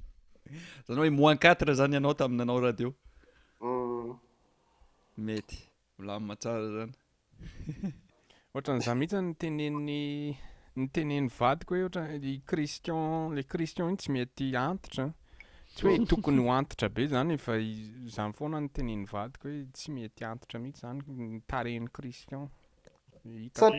zany 0.86 0.98
hoe 1.02 1.10
moins 1.20 1.40
quatre 1.44 1.72
zany 1.80 1.96
anao 2.00 2.14
taminanao 2.20 2.60
radio 2.66 2.88
hmm. 3.62 4.10
mety 5.26 5.58
mlamatsara 5.98 6.66
zany 6.76 6.94
ohatran'iza 8.56 8.94
mhitsy 8.96 9.16
an 9.18 9.26
ntenen'ny 9.34 9.96
ny 10.80 10.86
tenen'ny 10.96 11.28
vadiko 11.38 11.74
hoe 11.76 11.84
oatra 11.88 12.04
cristion 12.52 13.34
la 13.36 13.42
cristion 13.54 13.88
iny 13.92 13.98
tsy 14.00 14.12
mety 14.14 14.46
antitra 14.60 15.04
tsy 15.74 15.84
hoe 15.88 15.98
tokony 16.12 16.40
hoantitra 16.46 16.88
be 16.96 17.02
zany 17.12 17.34
efa 17.38 17.54
zany 18.14 18.32
foana 18.38 18.62
nytenen'ny 18.66 19.04
vadiko 19.12 19.50
hoe 19.52 19.58
tsy 19.80 19.92
mety 19.96 20.24
antotra 20.30 20.62
mihitsy 20.62 20.82
zany 20.86 21.42
taren'ny 21.54 21.90
cristion 21.98 22.46
a 23.18 23.70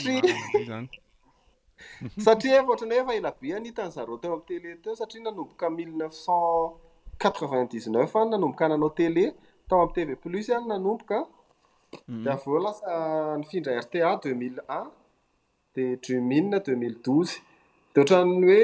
zanyaa 2.28 2.70
enfn 3.18 3.70
itanyzare 3.72 4.22
teo 4.22 4.36
am'y 4.36 4.48
tele 4.52 4.76
teosatria 4.86 5.26
nanomboka 5.28 5.74
mille 5.80 5.96
neuf 6.04 6.16
cent 6.22 6.78
quatre 7.26 7.52
vingt 7.56 7.74
dixneuf 7.76 8.16
an 8.22 8.32
nanomboka 8.36 8.70
ananaoteletao 8.70 9.82
am 9.86 9.94
tev 9.98 10.14
plus 10.26 10.54
a 10.56 10.62
nanomok 10.70 11.08
de 11.92 12.00
mhm. 12.08 12.28
aveo 12.36 12.60
lasa 12.68 12.92
ny 13.40 13.46
findra 13.52 13.80
rtea 13.86 14.10
deux 14.24 14.36
mille 14.42 14.62
un 14.80 14.88
di 15.76 15.84
drumine 16.04 16.58
deux 16.66 16.76
mille 16.84 16.98
douze 17.06 17.34
de 17.94 17.98
oatrany 18.02 18.32
hoe 18.50 18.62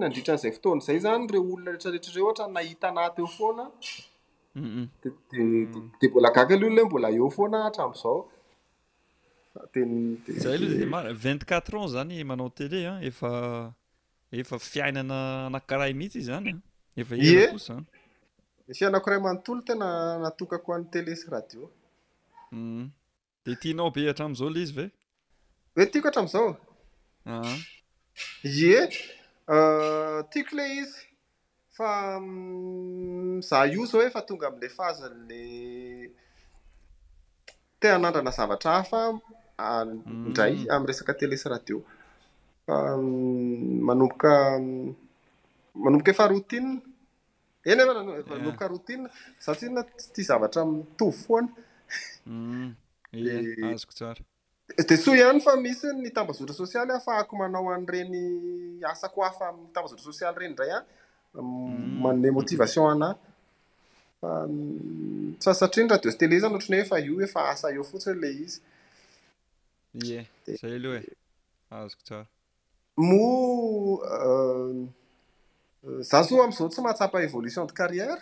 nandritra 0.00 0.34
n'izay 0.34 0.52
fotoana 0.56 0.82
zay 0.86 0.96
izany 1.02 1.22
reo 1.32 1.40
olona 1.52 1.70
rehetarehetrareo 1.72 2.24
ohatra 2.28 2.46
nahita 2.56 2.86
anaty 2.92 3.20
eo 3.24 3.30
foana 3.36 3.64
dde 5.00 5.40
mhm. 5.44 5.84
mbola 6.10 6.30
gaga 6.36 6.54
leolola 6.60 6.82
mbola 6.88 7.08
eo 7.20 7.28
foana 7.36 7.58
hatramo'izao 7.66 8.20
dzayl 10.40 10.62
vingt 11.24 11.42
quatre 11.50 11.74
ans 11.82 11.90
zany 11.96 12.14
manao 12.30 12.50
tele 12.60 12.78
an 12.92 12.96
efa 13.10 13.30
efa 14.42 14.56
fiainana 14.70 15.18
anakiray 15.48 15.92
mihitsy 15.98 16.18
iy 16.20 16.26
zanya 16.30 16.54
efaeosaany 17.00 17.84
fiainakoray 18.78 19.18
manontolo 19.26 19.60
tena 19.68 19.88
natokako 20.26 20.68
an'ny 20.76 20.86
tele 20.94 21.12
s 21.20 21.24
radio 21.34 21.62
Mm. 22.52 22.90
de 23.44 23.54
tianao 23.60 23.90
be 23.92 24.08
atram'izao 24.08 24.48
lay 24.54 24.62
izy 24.64 24.72
ve 24.76 24.86
hoe 25.76 25.86
tiako 25.92 26.08
htram'izao 26.08 26.56
ah. 27.26 27.58
ie 28.42 28.80
euh, 29.48 30.24
tiako 30.30 30.56
le 30.56 30.64
izy 30.80 30.98
fa 31.76 31.90
mm, 32.22 33.42
za 33.42 33.66
io 33.66 33.84
zao 33.86 34.02
e 34.02 34.10
fa 34.10 34.20
tonga 34.26 34.46
amla 34.48 34.68
fahzanyla 34.76 36.10
teanandrana 37.80 38.30
zavatra 38.30 38.80
hafa 38.80 39.02
mm. 39.12 40.26
indray 40.30 40.56
am 40.72 40.86
resaka 40.86 41.12
telesy 41.20 41.48
rahatio 41.52 41.82
fa 42.66 42.96
manomboka 43.88 44.32
manomboka 45.74 46.10
efa 46.10 46.26
rotine 46.32 46.80
ena 47.64 47.82
manooka 48.30 48.66
rotin 48.72 49.08
satriana 49.38 49.82
ti 50.14 50.22
zavatra 50.24 50.64
mtovy 50.64 51.12
foana 51.24 51.48
Mm. 52.26 52.74
azokosarade 53.74 54.22
soa 55.02 55.16
ihany 55.16 55.40
fa 55.40 55.54
misy 55.62 55.86
ny 55.92 56.10
tambazodra 56.16 56.54
sosialy 56.54 56.92
ahafahako 56.92 57.32
manao 57.40 57.70
an'ireny 57.74 58.18
asako 58.92 59.24
hafatambazodra 59.24 60.04
sosialy 60.08 60.36
reny 60.40 60.52
indray 60.52 60.70
a 60.76 60.80
mm, 61.34 61.42
mm. 61.42 62.00
manne 62.04 62.28
motivation 62.38 62.84
anahy 62.92 63.14
fa 64.20 64.30
say 65.44 65.54
satria 65.60 65.84
draha 65.88 66.02
desy 66.04 66.18
tele 66.20 66.34
izany 66.36 66.54
ohatra'ny 66.56 66.76
hoefa 66.80 66.96
io 67.06 67.14
efa 67.26 67.40
asa 67.52 67.66
eo 67.76 67.84
fotsiny 67.90 68.16
la 68.22 68.28
izy 68.44 68.60
e 70.50 70.60
zay 70.60 70.74
aleo 70.76 70.94
e 71.00 71.02
azoko 71.76 72.04
sar 72.10 72.24
mo 73.08 73.22
euh, 74.16 74.76
euh, 75.86 76.00
za 76.10 76.18
so 76.26 76.34
am'izao 76.44 76.68
tsy 76.72 76.80
mahatsapa 76.84 77.16
evolution 77.28 77.64
de 77.68 77.74
carrièra 77.80 78.16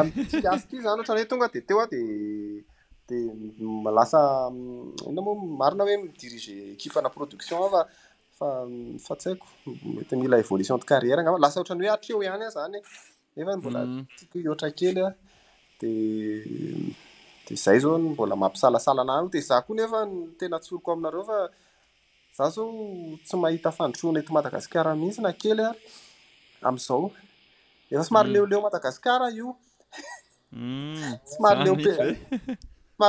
am 0.00 0.06
iasika 0.44 0.80
zany 0.84 0.98
ohatranyhoe 0.98 1.28
tonga 1.32 1.48
de 1.54 1.60
teo 1.68 1.78
a 1.82 1.86
d 1.92 1.94
d 3.08 3.10
lasa 3.98 4.20
ina 5.10 5.20
moa 5.26 5.34
marina 5.60 5.82
hoe 5.88 5.96
midirige 6.02 6.54
kifana 6.80 7.08
productionafafafa 7.16 8.50
ts 9.20 9.24
haiko 9.28 9.46
mety 9.96 10.14
mila 10.22 10.36
évolution 10.44 10.76
de 10.80 10.86
carrieragnlasatra'ny 10.92 11.82
hoe 11.84 11.92
atreo 11.96 12.18
iany 12.26 12.44
zanyefambolata 12.56 13.90
e. 13.90 13.90
mm. 13.90 14.48
oatra 14.52 14.68
kely 14.80 14.98
dde 15.80 17.54
zay 17.64 17.78
zao 17.84 17.96
mbola 18.12 18.34
mampisalasala 18.42 19.02
na 19.08 19.14
o 19.24 19.28
de 19.34 19.40
za 19.48 19.56
koa 19.66 19.74
nefa 19.78 20.00
tena 20.38 20.56
tsoriko 20.62 20.88
aminareo 20.92 21.24
fa 21.30 21.38
za 22.36 22.44
zao 22.56 22.68
tsy 23.26 23.34
mahita 23.42 23.70
fandotronaeto 23.78 24.30
madagasikara 24.36 24.90
mitsy 25.00 25.20
na 25.24 25.30
kely 25.42 25.60
ary 25.66 25.76
amizao 26.68 27.06
efa 27.98 28.04
tsy 28.06 28.14
mary 28.14 28.28
mm. 28.28 28.32
leoleo 28.34 28.60
madagasikara 28.66 29.26
io 29.38 29.48
ssmaro 31.30 31.60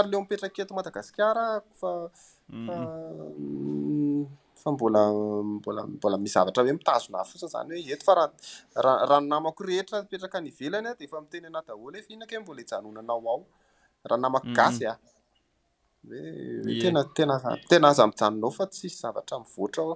leo 0.10 0.22
mipetraka 0.22 0.60
eto 0.64 0.74
madagasikarafafafa 0.76 2.12
mm. 2.50 2.70
mm, 3.38 4.28
mbolambola 4.76 6.16
mizavatra 6.24 6.62
hoe 6.64 6.74
mitazona 6.78 7.18
h 7.18 7.26
fotsiny 7.30 7.46
izany 7.50 7.70
hoe 7.72 7.92
eto 7.94 8.04
fa 8.08 8.14
rano 9.10 9.28
namako 9.32 9.62
rehetra 9.70 9.96
mipetraka 10.02 10.38
ny 10.44 10.48
ivelany 10.54 10.88
a 10.88 10.94
dia 10.98 11.08
efa 11.08 11.18
miteny 11.24 11.48
ana 11.50 11.62
daholo 11.68 11.96
efa 12.00 12.08
hionake 12.12 12.36
ho 12.38 12.42
mbola 12.44 12.60
hijanonanao 12.62 13.20
ao 13.32 13.40
rahano 14.08 14.22
namako 14.24 14.48
gasy 14.58 14.86
ah 14.92 14.98
hoe 16.08 16.22
e 16.72 16.76
tena 16.82 17.02
tenatena 17.18 17.88
aza 17.92 18.04
mijanonao 18.10 18.52
fa 18.58 18.66
tsisy 18.72 18.98
zavatra 19.04 19.36
mivoatra 19.44 19.84
o 19.84 19.94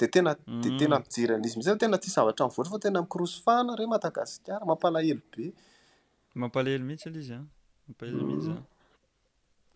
de 0.00 0.06
tenad 0.08 0.38
tena 0.78 0.98
mpiernizymhtytenaty 1.00 2.08
mm. 2.08 2.20
avatra 2.22 2.46
voatra 2.46 2.70
fatena 2.72 3.02
mkros 3.02 3.42
faha 3.44 3.76
re 3.78 3.86
maaasia 3.86 4.56
mampalahelo 4.66 5.20
bemampalahelo 5.36 6.84
mihitsy 6.88 7.08
al 7.08 7.16
izy 7.20 7.34
anmampaahelo 7.38 8.20
ah. 8.20 8.24
mitsy 8.30 8.48
mm. 8.50 8.62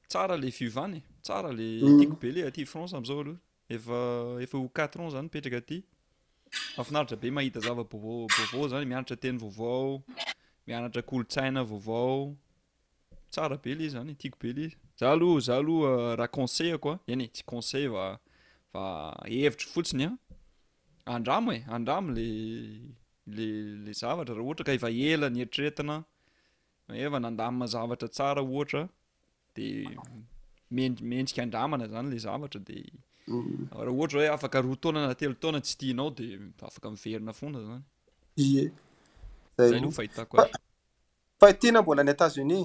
tsara 0.10 0.36
la 0.41 0.50
fiovanye 0.52 1.02
tsara 1.26 1.50
le 1.60 1.67
mm. 1.82 2.00
tiako 2.00 2.15
be 2.21 2.30
le 2.36 2.41
aty 2.50 2.63
france 2.71 2.93
am'izao 2.97 3.19
aloha 3.23 3.39
efaefa 3.76 4.56
ho 4.60 4.65
quatrean 4.78 5.10
zany 5.13 5.26
mipetraka 5.28 5.62
ty 5.69 5.78
ahafinaritra 6.76 7.17
be 7.21 7.30
mahita 7.38 7.60
zava 7.67 7.84
bvbovao 7.88 8.65
zany 8.71 8.86
mianatra 8.91 9.15
teny 9.23 9.38
vaovao 9.58 9.95
mianatra 10.67 11.02
kolontsaina 11.10 11.62
vaovao 11.63 12.36
tsara 13.34 13.56
be 13.63 13.71
le 13.80 13.88
zany 13.93 14.12
tiako 14.21 14.38
be 14.41 14.50
ley 14.58 14.71
za 15.00 15.06
aloh 15.13 15.39
za 15.47 15.54
aloha 15.60 15.89
euh, 15.93 16.15
raha 16.19 16.28
conselakoa 16.38 16.95
eny 17.12 17.23
e 17.23 17.32
tsy 17.34 17.43
konsel 17.52 17.91
aa 18.80 19.28
hevitry 19.39 19.67
fotsiny 19.73 20.06
a 20.13 20.17
andramo 21.17 21.52
e 21.58 21.60
andramo 21.78 22.10
le 22.17 22.26
le 23.36 23.48
lay 23.86 23.94
zavatra 24.02 24.36
raha 24.36 24.48
ohatra 24.48 24.66
ka 24.68 24.72
efa 24.78 24.88
ela 25.12 25.28
ny 25.34 25.40
eritrrentina 25.44 25.96
efa 27.06 27.18
nandamina 27.26 27.66
zavatra 27.74 28.08
tsara 28.16 28.42
ohatra 28.52 28.82
de 29.56 29.66
me 30.76 30.84
mendsika 31.10 31.42
andramana 31.46 31.86
zany 31.94 32.08
lay 32.13 32.22
zavatra 32.28 32.60
de 32.70 32.78
mhm. 33.28 33.68
raha 33.84 33.94
ohatra 33.98 34.18
hoe 34.20 34.30
afaka 34.38 34.58
roa 34.68 34.80
taona 34.82 35.00
na 35.08 35.13
telo 35.20 35.34
tona 35.44 35.60
tsy 35.66 35.76
tianao 35.82 36.10
de 36.20 36.26
afaka 36.70 36.88
miverina 36.94 37.34
foana 37.40 37.60
zany 37.68 37.84
ezayfahitao 39.63 40.48
fahitina 41.40 41.80
mbola 41.84 42.02
ny 42.06 42.12
etaz-uni 42.16 42.62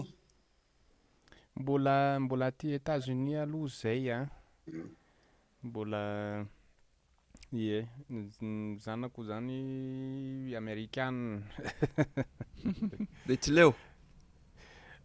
mbola 1.60 1.94
mbola 2.24 2.46
ti 2.58 2.66
etaz-onia 2.78 3.42
aloha 3.46 3.68
zay 3.80 4.02
a 4.16 4.18
ah. 4.18 4.24
mm. 4.66 4.88
mbola 5.66 6.00
ie 7.52 7.86
zanako 8.78 9.24
zany 9.24 10.56
amerikan 10.56 11.44
de 13.26 13.36
tsy 13.36 13.52
leo 13.52 13.74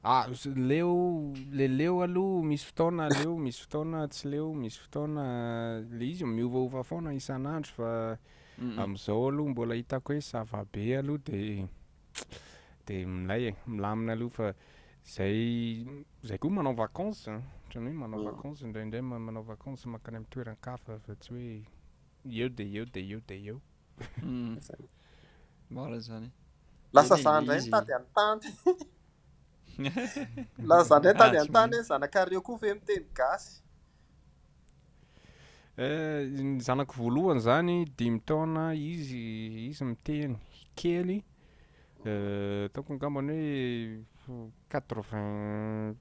a 0.03 0.21
ah, 0.23 0.23
leo 0.55 1.33
le 1.51 1.67
leo 1.67 2.01
aloha 2.01 2.43
misy 2.47 2.63
fotaona 2.69 3.10
leo 3.10 3.36
misy 3.38 3.60
fotaona 3.63 4.07
tsy 4.07 4.29
leo 4.29 4.53
misy 4.53 4.79
fotaoana 4.79 5.23
le 5.99 6.05
izy 6.07 6.23
miovaofa 6.25 6.83
foana 6.83 7.12
isan'andro 7.13 7.71
fa 7.75 7.89
amn'izao 8.83 9.27
aloha 9.27 9.49
mbola 9.51 9.75
hitako 9.75 10.13
hoe 10.13 10.21
savabe 10.21 10.97
aloha 10.97 11.19
de 11.27 11.39
de 12.88 13.05
milay 13.05 13.43
e 13.49 13.51
milamina 13.67 14.12
aloha 14.15 14.33
fa 14.38 14.47
zay 15.13 15.43
zay 16.23 16.38
koa 16.39 16.51
manao 16.55 16.73
vakanse 16.83 17.27
hatrany 17.31 17.91
hoe 17.91 17.99
manao 18.03 18.19
mm. 18.19 18.25
vakanse 18.31 18.62
indraindray 18.67 19.01
manao 19.03 19.43
vakanse 19.53 19.83
mankany 19.91 20.19
m'toerankafa 20.23 20.93
fa 21.05 21.15
tsy 21.21 21.36
hoe 21.36 21.76
eo 22.25 22.49
de 22.49 22.63
eo 22.73 22.86
de 22.86 22.99
eo 23.12 23.21
de 23.25 23.36
eom 23.47 23.60
hmm. 24.21 24.58
zany 26.08 26.32
lasazaray 26.93 27.62
tady 27.62 27.93
atany 27.93 28.41
laazandray 30.69 31.13
tady 31.13 31.38
antany 31.38 31.75
ah, 31.80 31.84
zanak'reo 31.89 32.41
koa 32.41 32.58
va 32.62 32.67
miteny 32.73 33.06
gasy 33.17 33.49
eh, 35.77 36.21
nyzanako 36.56 36.93
voalohany 36.99 37.39
zany 37.45 37.75
di 37.97 38.08
mitoona 38.15 38.63
izy 38.73 39.23
izy 39.69 39.84
miteny 39.91 40.36
kely 40.80 41.17
eh, 42.10 42.65
tokony 42.73 42.97
kambany 43.03 43.38
hoe 44.23 44.39
quatre 44.71 45.01
vint 45.10 45.97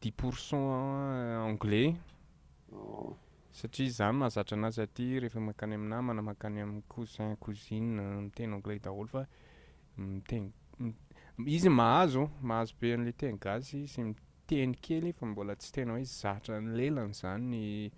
dix 0.00 0.14
pourcent 0.18 0.68
anglais 1.50 1.92
oh. 2.72 3.14
satria 3.58 3.90
zany 3.96 4.16
mahazatra 4.18 4.54
anazy 4.58 4.80
aty 4.84 5.06
rehefa 5.22 5.40
makany 5.48 5.72
aminaymana 5.78 6.22
makany 6.30 6.58
amin'ny 6.64 6.82
cousin 6.92 7.36
cousin 7.44 7.84
miteny 8.24 8.52
anglay 8.56 8.78
daholo 8.84 9.08
fa 9.14 9.22
miten 10.04 10.42
izy 11.56 11.68
mahazo 11.78 12.22
mahazo 12.50 12.72
be 12.80 12.88
a'la 12.96 13.12
teni 13.20 13.36
gasy 13.46 13.80
sy 13.92 14.00
miteny 14.08 14.72
kely 14.86 15.10
fa 15.18 15.24
mbola 15.26 15.52
tsy 15.60 15.70
tena 15.74 15.90
hoe 15.96 16.04
zatra 16.18 16.54
ny 16.64 16.70
lelanyzanyy 16.78 17.90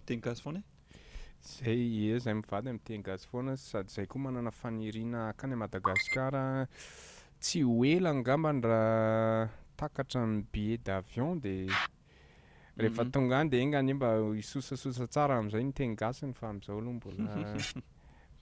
am'tegas 2.75 3.21
faa 3.31 3.55
sady 3.69 3.89
zay 3.95 4.05
koa 4.07 4.21
manana 4.25 4.51
fanirina 4.61 5.19
akany 5.31 5.55
madagasikara 5.55 6.67
tsy 7.45 7.61
hoela 7.61 8.11
ngambanraha 8.13 9.49
takatra 9.77 10.21
m 10.23 10.33
billet 10.51 10.81
d'avion 10.85 11.35
de 11.43 11.53
rehefa 12.79 13.03
mhm. 13.03 13.11
tonga 13.13 13.35
any 13.41 13.49
de 13.53 13.59
igngany 13.65 13.93
mba 13.99 14.09
isosasosa 14.41 15.05
tsara 15.13 15.33
am'izay 15.39 15.61
notenygasiny 15.67 16.33
fa 16.39 16.45
am'izao 16.51 16.77
aloha 16.79 16.93
mbola 16.93 17.57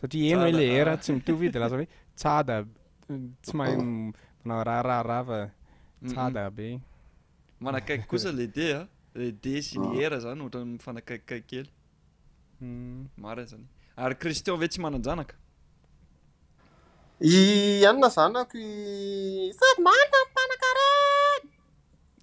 satria 0.01 0.25
eny 0.35 0.39
hoe 0.47 0.55
la 0.61 0.65
era 0.81 0.93
ah. 0.97 1.01
tsy 1.03 1.11
mitovy 1.19 1.47
ide 1.53 1.59
lasa 1.65 1.75
hoe 1.83 1.89
tsada 2.21 2.57
tsy 3.45 3.53
mahino 3.59 3.83
oh. 3.93 3.97
manao 4.45 4.63
raharaharah 4.71 5.23
fa 5.33 5.39
usadana 6.03 6.51
mhm. 6.51 6.57
be 6.57 6.81
manakaiko 7.61 8.07
kosa 8.07 8.33
le 8.33 8.47
de 8.47 8.75
a 8.75 8.79
ah. 8.81 8.87
le 9.15 9.33
de 9.33 9.61
sy 9.63 9.79
lera 9.79 10.19
zany 10.21 10.41
ohatran'ny 10.41 10.73
mifanakaiikaiko 10.77 11.47
kely 11.51 11.71
mhm. 12.61 13.05
mara 13.17 13.45
zany 13.51 13.67
ary 13.97 14.15
christion 14.15 14.61
ve 14.61 14.69
tsy 14.69 14.81
mananjanaka 14.81 15.35
i 17.21 17.33
anna 17.91 18.09
zanakoaa 18.09 18.59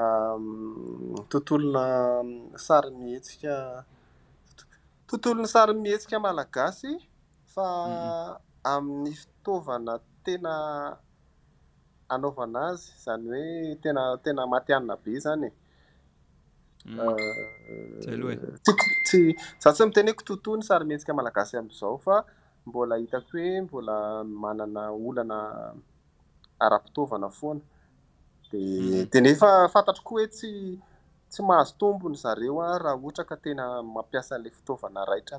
ehm, 0.00 1.16
tontolona 1.30 1.84
sary 2.66 2.90
mihetsika 3.00 3.54
tontolony 5.08 5.48
sary 5.54 5.72
mihetsika 5.82 6.16
malagasy 6.26 6.90
fa 7.54 7.64
amin'ny 8.72 9.12
fitaovana 9.20 9.94
tena 10.24 10.52
anaovana 12.14 12.60
azy 12.70 12.90
izany 12.96 13.26
hoe 13.28 13.76
tena 13.82 14.02
tena 14.24 14.42
matyanina 14.52 14.94
be 15.02 15.10
izanye 15.18 15.46
e. 15.50 15.52
mm. 16.88 16.98
euh, 18.08 18.58
tsosy 18.64 19.20
za 19.62 19.68
tsy 19.74 19.82
miten 19.88 20.08
oeko 20.08 20.22
totony 20.28 20.62
sary 20.68 20.84
mentsika 20.88 21.12
malagasy 21.18 21.54
am'izao 21.60 21.96
fa 22.04 22.16
mbola 22.66 22.94
hitako 23.02 23.26
hoe 23.34 23.52
mbola 23.66 23.94
manana 24.42 24.82
olana 25.06 25.38
ara-pitaovana 26.64 27.28
foana 27.38 27.60
di 28.50 28.60
mhm. 28.80 29.10
de 29.10 29.18
nefa 29.24 29.50
fantatro 29.72 30.02
koa 30.06 30.18
hoe 30.18 30.26
tsy 30.34 30.50
tsy 31.30 31.40
mahazo 31.48 31.72
tombony 31.80 32.16
zareo 32.22 32.56
a 32.68 32.78
raha 32.82 32.96
ohatra 33.04 33.24
ka 33.30 33.36
tena 33.44 33.64
mampiasa 33.94 34.34
lay 34.42 34.50
fitaovana 34.56 35.00
raitra 35.08 35.38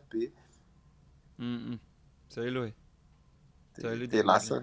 bealdasa 3.79 4.57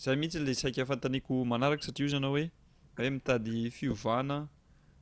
ozay 0.00 0.16
mihitsy 0.20 0.38
nle 0.40 0.52
sy 0.54 0.66
aika 0.68 0.84
fantaniko 0.88 1.34
manaraka 1.52 1.82
satria 1.86 2.04
ozy 2.06 2.14
ianao 2.16 2.30
hoe 2.34 2.44
hoe 2.98 3.08
mitady 3.14 3.70
fiovana 3.78 4.36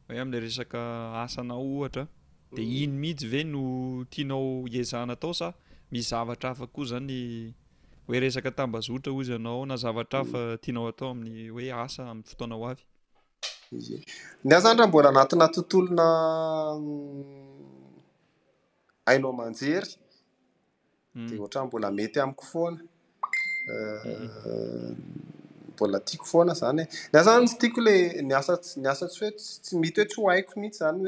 hoe 0.09 0.21
amn'le 0.23 0.41
resaka 0.45 0.81
asa 1.25 1.43
nao 1.45 1.67
ohatra 1.79 2.05
de 2.57 2.63
mm. 2.63 2.69
ino 2.83 2.95
mihitsy 3.03 3.27
ve 3.33 3.43
no 3.45 3.63
tianao 4.11 4.65
hiazahna 4.73 5.13
atao 5.17 5.35
sa 5.35 5.53
mizavatra 5.93 6.51
afa 6.51 6.67
koa 6.67 6.85
zany 6.93 7.53
hoe 8.07 8.21
resaka 8.21 8.51
tambazotra 8.51 9.13
ozy 9.13 9.33
anao 9.35 9.67
na 9.67 9.77
zavatra 9.77 10.19
hafa 10.19 10.39
mm. 10.39 10.59
tianao 10.65 10.89
atao 10.89 11.11
amin'ny 11.11 11.49
hoe 11.53 11.73
asa 11.85 12.09
amn'ny 12.11 12.29
fotoana 12.31 12.55
aho 12.55 12.67
ay 12.69 12.75
ny 13.73 14.53
a 14.53 14.57
any 14.59 14.73
raha 14.79 14.87
mbola 14.89 15.09
anatinatontolona 15.09 16.07
mm, 16.81 17.95
ainao 19.13 19.33
manjery 19.39 19.93
mm. 21.15 21.27
de 21.31 21.35
ohatra 21.41 21.61
mbola 21.67 21.89
mety 21.99 22.19
amiko 22.25 22.45
foana 22.53 22.79
eh, 23.69 24.97
mbola 25.75 26.01
tiako 26.07 26.25
foana 26.33 26.53
zany 26.61 26.81
e 26.81 27.09
ny 27.13 27.19
a 27.19 27.23
zany 27.27 27.45
tsy 27.49 27.57
tiako 27.61 27.81
le 27.87 27.95
naanasa 28.29 29.07
tsy 29.11 29.25
oe 29.25 29.81
mity 29.83 30.01
hoe 30.01 30.05
tsy 30.09 30.19
ho 30.21 30.25
haiko 30.33 30.53
mihitsy 30.61 30.79
zany 30.83 31.03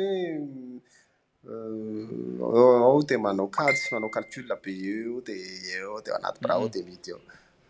hoe 1.44 1.68
mm, 1.70 2.38
eh, 2.40 2.86
ao 2.90 3.02
de 3.08 3.16
manao 3.22 3.46
kadosy 3.56 3.88
manao 3.94 4.10
calcul 4.14 4.46
be 4.62 4.72
eo 4.72 5.20
de 5.26 5.34
e 5.74 5.76
de 6.04 6.10
anaty 6.16 6.38
bra 6.42 6.54
a 6.62 6.68
de 6.74 6.80
mety 6.88 7.10
e 7.14 7.18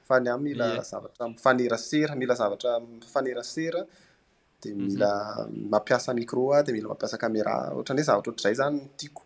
fa 0.08 0.14
ny 0.20 0.28
a 0.30 0.36
mila 0.44 0.66
zavatrafanera 0.90 1.78
sera 1.88 2.14
mila 2.20 2.34
zavatrafanera 2.40 3.42
sera 3.54 3.80
di 4.62 4.70
mhm. 4.74 4.80
mila 4.86 5.12
mampiasa 5.48 6.10
micro 6.14 6.50
a 6.58 6.62
di 6.66 6.72
mila 6.76 6.88
mampiasaamera 6.92 7.56
oanhe 7.78 8.02
zavatra 8.08 8.30
otrzay 8.34 8.54
zany 8.58 8.78
tiako 8.98 9.22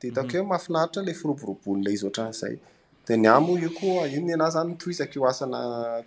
di 0.00 0.08
take 0.16 0.38
mhm. 0.40 0.46
mahafinaritra 0.50 1.00
la 1.06 1.12
firoborobolylay 1.20 1.94
izy 1.96 2.06
otran'zay 2.10 2.54
diny 3.06 3.28
a 3.32 3.40
io 3.64 3.70
ko 3.78 3.86
in 4.16 4.24
anazy 4.36 4.56
zantoisaka 4.58 5.18
oasana 5.22 5.58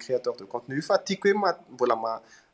créateur 0.03 0.33
de 0.41 0.45
contenu 0.53 0.81
fa 0.89 0.95
tiako 1.07 1.27
hoe 1.29 1.53
mbola 1.73 1.95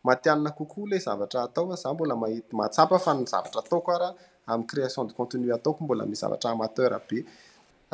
matianna 0.07 0.49
kokoa 0.57 0.87
la 0.91 0.97
zavatra 1.07 1.39
atao 1.47 1.75
za 1.83 1.89
mbola 1.95 2.15
mahemahtsapa 2.21 2.99
fa 3.05 3.11
ny 3.17 3.23
zavatra 3.33 3.59
ataokara 3.65 4.07
amy 4.51 4.63
création 4.69 5.07
de 5.07 5.13
contenu 5.19 5.55
ataoko 5.55 5.79
mbola 5.83 6.03
miszavatra 6.05 6.51
amateurbe 6.51 7.19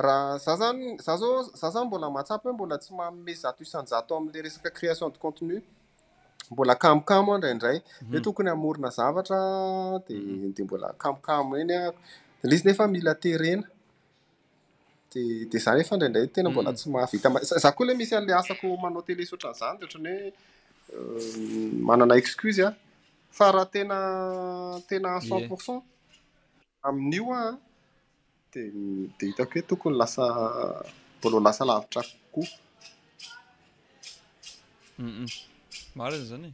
rah 0.02 0.38
zah 0.38 0.58
zany 0.58 0.98
zah 1.00 1.18
zao 1.18 1.44
zah 1.54 1.70
zany 1.72 1.86
mbola 1.88 2.10
mahatsapy 2.10 2.48
hoe 2.50 2.54
mbola 2.54 2.78
tsy 2.78 2.94
mahome 2.98 3.34
zato 3.34 3.62
isanjato 3.64 4.18
am'la 4.18 4.42
resaka 4.46 4.70
création 4.78 5.10
di 5.14 5.20
contenu 5.20 5.56
mbola 6.52 6.74
kamokamo 6.82 7.32
a 7.34 7.36
indraiindray 7.38 7.78
hoe 7.80 7.86
mhm. 8.02 8.22
tokony 8.26 8.50
amorina 8.50 8.90
zavatra 8.98 9.40
ddi 10.02 10.16
mhm. 10.18 10.64
mbola 10.66 10.88
kamokamo 11.02 11.54
eny 11.62 11.72
a 11.86 11.94
l 12.48 12.52
isy 12.54 12.66
nefa 12.68 12.84
mila 12.88 13.14
terena 13.24 13.64
ddi 15.10 15.58
za 15.64 15.72
nefa 15.78 15.96
indraindray 15.96 16.28
tena 16.36 16.50
mbola 16.50 16.70
mhm. 16.72 16.76
tsy 16.78 16.88
mahavita 16.94 17.28
za 17.64 17.70
koa 17.76 17.84
iley 17.86 17.96
misy 18.00 18.16
a'la 18.16 18.36
asako 18.42 18.68
manao 18.82 19.02
telesotran'izany 19.08 19.78
t 19.78 19.84
oatran'ny 19.86 20.16
hoe 20.34 20.34
euh, 20.96 21.72
manana 21.88 22.16
excuse 22.18 22.60
a 22.68 22.76
fa 23.32 23.52
raha 23.52 23.66
tena 23.72 23.98
tena 24.90 25.10
cent 25.28 25.48
pourcent 25.48 25.82
amin'io 26.84 27.32
a 27.34 27.42
dde 28.54 29.26
hitako 29.28 29.54
hoe 29.54 29.62
tokony 29.68 29.98
lasa 29.98 30.24
mboloh 31.20 31.44
lasa 31.46 31.66
lavitrakokouu 31.66 32.48
mara 35.96 36.18
ny 36.20 36.26
zany 36.32 36.50
e 36.50 36.54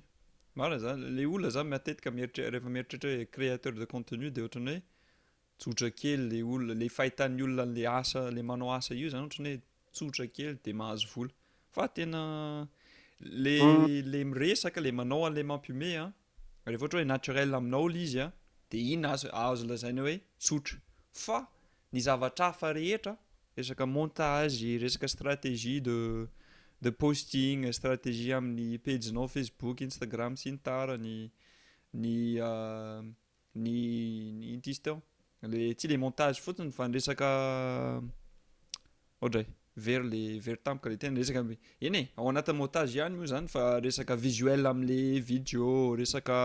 marany 0.60 0.82
zany 0.84 1.06
ley 1.18 1.26
olona 1.26 1.50
zany 1.56 1.70
matetika 1.74 2.10
mieritr- 2.18 2.50
rehefa 2.54 2.70
mieritrerhitra 2.76 3.10
hoe 3.18 3.26
créateur 3.36 3.74
de 3.82 3.86
contenu 3.94 4.28
de 4.36 4.42
ohatrany 4.44 4.74
hoe 4.76 4.82
tsotra 5.60 5.88
kely 6.02 6.22
lay 6.32 6.44
olona 6.54 6.76
le 6.82 6.88
fahitan'ny 7.00 7.42
olona 7.48 7.66
nlay 7.70 7.88
asa 8.00 8.22
la 8.38 8.42
manao 8.52 8.72
asa 8.78 8.92
io 9.02 9.10
zany 9.14 9.24
ohatrany 9.26 9.50
hoe 9.54 9.60
tsotra 9.96 10.26
kely 10.38 10.54
de 10.64 10.72
mahazo 10.80 11.08
vola 11.16 11.34
fa 11.76 11.84
tena 11.96 12.22
le 13.44 13.56
mm. 13.66 13.86
lay 14.12 14.24
miresaka 14.32 14.78
ilay 14.82 14.94
manao 15.02 15.20
an'le 15.28 15.42
mampume 15.52 15.90
an 16.06 16.10
refa 16.72 16.84
ohatra 16.84 17.00
hoe 17.00 17.10
naturel 17.14 17.52
aminao 17.60 17.86
la 17.94 18.00
izy 18.08 18.20
an 18.28 18.32
de 18.72 18.78
ino 18.94 19.08
azo- 19.14 19.32
azo 19.48 19.64
lazaina 19.70 20.00
ao 20.02 20.08
hoe 20.08 20.18
tsotra 20.46 20.76
fa 21.26 21.38
yzavatra 21.98 22.46
hafa 22.48 22.72
rehetra 22.74 23.18
resaka 23.58 23.86
montage 23.90 24.78
resaka 24.84 25.08
strategie 25.08 25.82
dede 25.88 26.92
posting 27.04 27.60
strategie 27.80 28.34
amin'ny 28.40 28.78
pagenao 28.88 29.26
facebook 29.36 29.78
instagram 29.88 30.34
sy 30.42 30.54
nytara 30.56 30.94
euh, 30.98 31.04
ny 31.04 31.16
ny 31.94 33.66
ny 33.66 33.76
y 34.52 34.54
intistao 34.58 35.00
le 35.52 35.64
tsy 35.78 35.90
le 35.92 35.98
montage 36.04 36.42
fotsiny 36.46 36.72
fa 36.78 36.86
nresaka 36.92 37.30
ohatra 39.22 39.42
e 39.42 39.48
very 39.88 40.06
le 40.12 40.22
very 40.46 40.60
tampoka 40.66 40.90
le 40.94 41.00
tena 41.02 41.22
resaka 41.22 41.42
eny 41.88 41.98
e 42.02 42.04
ao 42.18 42.30
anatin'ny 42.32 42.60
montage 42.64 42.98
ihany 43.00 43.18
io 43.22 43.32
zany 43.34 43.50
fa 43.56 43.64
resaka 43.88 44.20
visuel 44.28 44.70
amn'la 44.74 45.00
video 45.32 45.70
resaka 46.02 46.38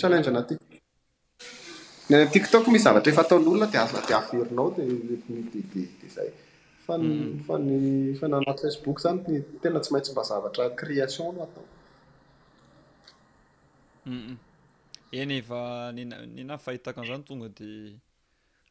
tranendrana 0.00 0.42
tiktiktok 0.48 2.64
miszavatra 2.76 3.08
efa 3.12 3.22
ataony 3.26 3.46
olona 3.50 3.66
dia-di 3.72 4.14
aferinao 4.18 4.68
ddd 4.76 5.74
de 6.00 6.06
zay 6.14 6.30
fa 6.86 6.94
nfa 7.02 7.54
ny 7.66 7.72
mm. 7.74 7.90
fana 8.20 8.34
anaty 8.40 8.62
facebook 8.64 8.98
zany 9.04 9.34
tena 9.62 9.78
tsy 9.80 9.90
maintsy 9.92 10.10
mba 10.12 10.24
zavatra 10.30 10.62
création 10.80 11.28
no 11.36 11.40
ataouu 11.48 11.70
eny 15.20 15.32
eh, 15.34 15.38
efa 15.42 15.58
n 15.96 15.98
nina 16.34 16.54
fahitaka 16.64 16.98
an'izany 17.00 17.24
tonga 17.28 17.48
di 17.58 17.70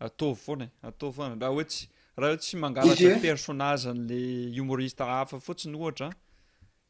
atavy 0.05 0.35
foana 0.45 0.65
e 0.65 0.67
eh, 0.69 0.73
ataovyfoana 0.89 1.35
raha 1.41 1.53
ohatsy 1.53 1.83
raha 2.17 2.31
io 2.31 2.37
tsy 2.39 2.55
mangarate 2.57 3.17
personage 3.21 3.87
n'le 3.93 4.19
humoriste 4.59 5.01
hafa 5.03 5.39
fotsiny 5.45 5.75
ohatra 5.79 6.07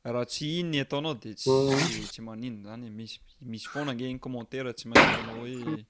n 0.05 0.11
raha 0.13 0.25
tsy 0.31 0.45
inny 0.61 0.77
ataonao 0.85 1.13
de 1.17 1.33
ts 1.33 1.49
tsy 2.11 2.21
mm. 2.21 2.25
manin 2.27 2.55
zany 2.63 2.89
mimisy 2.97 3.67
foana 3.71 3.91
nge 3.93 4.05
ny 4.13 4.19
kommentare 4.25 4.71
tsy 4.73 4.85
maninnao 4.89 5.39
hoe 5.41 5.85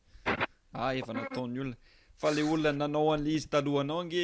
ah 0.80 0.96
efa 1.00 1.12
nataony 1.14 1.60
olona 1.60 1.76
fa 2.20 2.28
le 2.36 2.42
olona 2.44 2.72
nanao 2.80 3.10
an'la 3.16 3.30
izy 3.38 3.48
talohanao 3.52 4.02
nge 4.08 4.24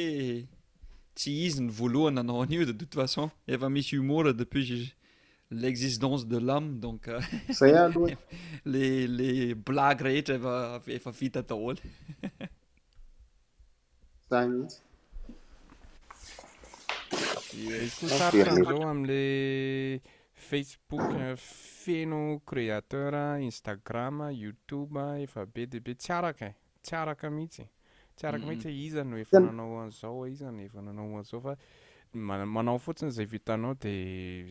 tsy 1.16 1.30
izy 1.46 1.58
ny 1.62 1.70
voalohany 1.78 2.14
nanao 2.16 2.40
an'io 2.44 2.64
de 2.70 2.74
toute 2.80 2.94
façon 3.00 3.26
efa 3.54 3.66
misy 3.74 3.92
humor 4.00 4.24
depuis 4.42 4.94
l'existence 5.62 6.22
de 6.32 6.38
l'ame 6.46 6.70
donk 6.84 7.02
euh, 7.08 8.12
lele 8.72 9.28
blage 9.66 10.00
re 10.04 10.10
hetra 10.16 10.38
efa 10.96 11.10
vita 11.18 11.40
daholo 11.48 11.80
yko 17.60 18.08
sara 18.08 18.38
izao 18.58 18.82
amin'lay 18.90 20.00
facebook 20.48 21.04
euh, 21.20 21.36
feno 21.84 22.40
createura 22.46 23.38
instagram 23.40 24.20
yotube 24.34 25.00
a 25.00 25.18
e, 25.18 25.22
efa 25.24 25.46
be 25.46 25.66
deh 25.66 25.80
be 25.82 25.92
tsy 25.94 26.12
araka 26.12 26.46
e 26.46 26.54
tsy 26.82 26.96
araka 26.96 27.30
mihitsy 27.30 27.64
tsy 28.16 28.26
araka 28.26 28.46
mihitsye 28.46 28.72
iza 28.72 29.04
no 29.04 29.16
efa 29.20 29.40
nanao 29.40 29.80
an'izao 29.82 30.24
aiza 30.24 30.50
no 30.50 30.62
efa 30.64 30.80
nanao 30.82 31.16
an'izao 31.18 31.40
fa 31.40 31.56
ma 32.14 32.38
manao 32.46 32.78
fotsiny 32.78 33.10
izay 33.12 33.26
vitanao 33.26 33.74
de 33.74 33.92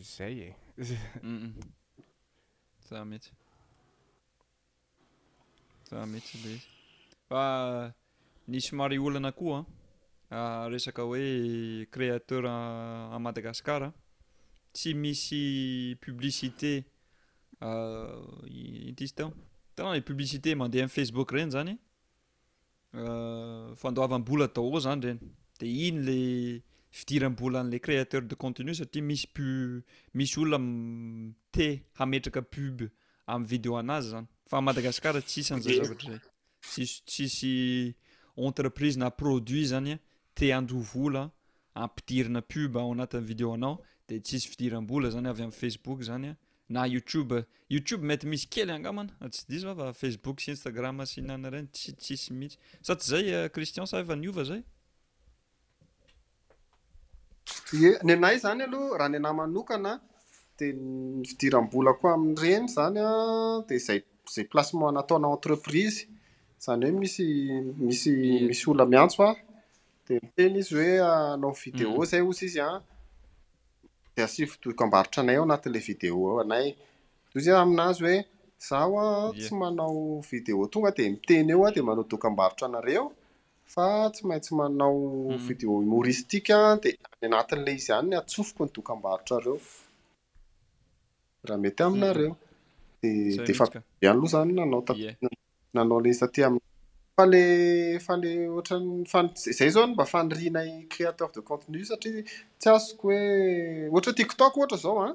zay 0.02 0.38
e 0.46 0.54
za 2.88 3.04
mihitsy 3.04 3.32
za 5.90 6.06
mihitsy 6.06 6.36
le 6.46 6.54
iz 6.54 6.62
fa 7.26 7.40
ah, 7.40 7.92
nisomari 8.46 8.98
olana 8.98 9.32
koaa 9.32 9.64
Ah, 10.34 10.66
resaka 10.72 11.02
hoe 11.04 11.84
créateur 11.92 12.42
madagasikar 13.20 13.92
tsy 14.72 14.94
misy 14.94 15.96
publicité 16.00 16.70
ah, 17.60 18.16
intisy 18.88 19.12
tao 19.14 19.34
tana 19.76 19.96
e 19.96 20.00
publicité 20.00 20.54
mandeha 20.54 20.84
ami'y 20.84 20.96
facebook 20.96 21.32
reny 21.36 21.50
zany 21.52 21.74
ah, 22.96 23.76
fandoavam-bola 23.76 24.48
taa 24.56 24.80
zany 24.86 25.00
reny 25.06 25.18
de 25.60 25.66
iny 25.66 25.98
la 26.06 26.20
fidiram-bola 26.90 27.60
n'le 27.64 27.78
créateur 27.84 28.22
de 28.22 28.34
contenu 28.34 28.74
satria 28.74 29.04
misy 29.04 29.26
pu 29.34 29.44
misy 30.14 30.38
oloate 30.40 31.68
hametraka 31.98 32.40
pub 32.42 32.88
amy 33.26 33.46
video 33.52 33.76
anazy 33.76 34.08
zany 34.14 34.26
famadagasikar 34.50 35.14
tsisan'zay 35.20 35.76
zavatra 35.82 36.10
rey 36.14 36.20
sisy 36.72 36.94
tsisy 37.08 37.54
entreprise 38.46 38.96
na 38.96 39.10
produit 39.10 39.66
zanya 39.66 39.98
te 40.34 40.52
andovola 40.52 41.30
ampidirina 41.74 42.42
pube 42.42 42.76
ao 42.80 42.92
anatin'ny 42.92 43.24
video 43.26 43.54
anao 43.54 43.78
de 44.08 44.18
tsisy 44.20 44.48
fidiram-bola 44.52 45.10
zany 45.14 45.28
avy 45.30 45.42
am'ny 45.46 45.52
facebook 45.56 46.02
zany 46.08 46.26
a 46.26 46.30
ah, 46.30 46.36
na 46.76 46.84
youtube 46.90 47.38
youtube 47.74 48.04
mety 48.10 48.26
misy 48.30 48.48
kely 48.54 48.70
angamana 48.76 49.12
atsy 49.24 49.42
ah, 49.42 49.48
di 49.50 49.58
fa 49.64 49.74
fa 49.80 49.86
facebook 50.02 50.40
sy 50.44 50.50
instagramsy 50.54 51.20
inana 51.22 51.50
reny 51.54 51.68
tstsisymihitsy 51.72 52.58
sa 52.86 52.96
tsy 52.96 53.08
zaycristian 53.14 53.86
sany 53.92 54.28
oa 54.32 54.44
zay 54.50 54.62
ah, 57.74 57.98
ny 58.04 58.14
aay 58.24 58.36
zany 58.46 58.62
aloha 58.68 58.98
raha 58.98 59.10
ny 59.12 59.18
na 59.20 59.30
manokana 59.38 59.92
de 60.58 60.66
fidiram-bola 61.28 61.92
koa 62.00 62.12
ami''reny 62.16 62.66
zany 62.76 62.98
an 63.10 63.64
de 63.68 63.78
zay 63.78 63.98
zay 64.34 64.44
placement 64.52 64.92
nataona 64.96 65.28
entreprise 65.36 65.98
zany 66.64 66.84
hoe 66.86 66.96
mis 67.02 67.16
mis 67.88 68.00
misy 68.48 68.66
olo 68.72 68.84
miantso 68.92 69.20
a 69.28 69.30
dmiteny 70.08 70.58
izy 70.58 70.74
hoe 70.76 70.98
ah, 71.04 71.32
anao 71.34 71.52
video 71.64 71.90
mm. 71.92 71.96
ah. 72.00 72.04
izay 72.06 72.22
ozy 72.30 72.44
izy 72.48 72.60
an 72.66 72.80
de 74.16 74.20
asivo 74.26 74.54
dokambarotra 74.64 75.18
anay 75.22 75.36
o 75.38 75.42
anatin'la 75.46 75.80
video 75.90 76.16
o 76.28 76.30
anay 76.44 76.66
ozy 77.36 77.50
aminazy 77.62 78.02
hoe 78.06 78.16
zahoa 78.68 79.04
ah, 79.14 79.26
tsy 79.40 79.52
manao 79.62 80.00
video 80.30 80.60
tonga 80.72 80.90
di 80.96 81.04
miten 81.14 81.50
eo 81.52 81.60
a 81.66 81.68
di 81.74 81.80
manao 81.88 82.04
dokambarotra 82.12 82.66
nareo 82.74 83.04
fa 83.74 83.84
tsy 84.14 84.22
maintsy 84.28 84.52
manao 84.60 84.98
mm. 85.34 85.40
video 85.48 85.70
hmoristikaan 85.84 86.74
di 86.82 86.88
ay 87.10 87.22
anatin'la 87.28 87.70
izy 87.80 87.90
anyny 87.98 88.14
atsofoko 88.22 88.60
ny 88.66 88.70
dokambarotra 88.78 89.36
reo 89.46 89.56
raha 91.46 91.58
mety 91.64 91.80
aminareo 91.86 92.32
mm. 93.02 93.44
dfaany 93.48 93.80
aloha 94.12 94.28
izany 94.28 94.52
nanonanaolaty 94.58 96.40
fa 97.16 97.26
le 97.26 97.98
fa 98.04 98.14
la 98.22 98.30
oatra'y 98.56 98.86
a 99.48 99.50
izay 99.52 99.70
zaony 99.74 99.92
mba 99.92 100.04
fanorianay 100.12 100.70
créateur 100.94 101.28
de 101.36 101.40
contenu 101.50 101.80
satria 101.90 102.22
tsy 102.60 102.68
azoko 102.76 103.06
hoe 103.08 103.20
ohatra 103.92 104.10
hoe 104.10 104.16
tiktok 104.20 104.52
ohatra 104.58 104.78
zao 104.84 104.98
an 105.06 105.12
ah. 105.12 105.14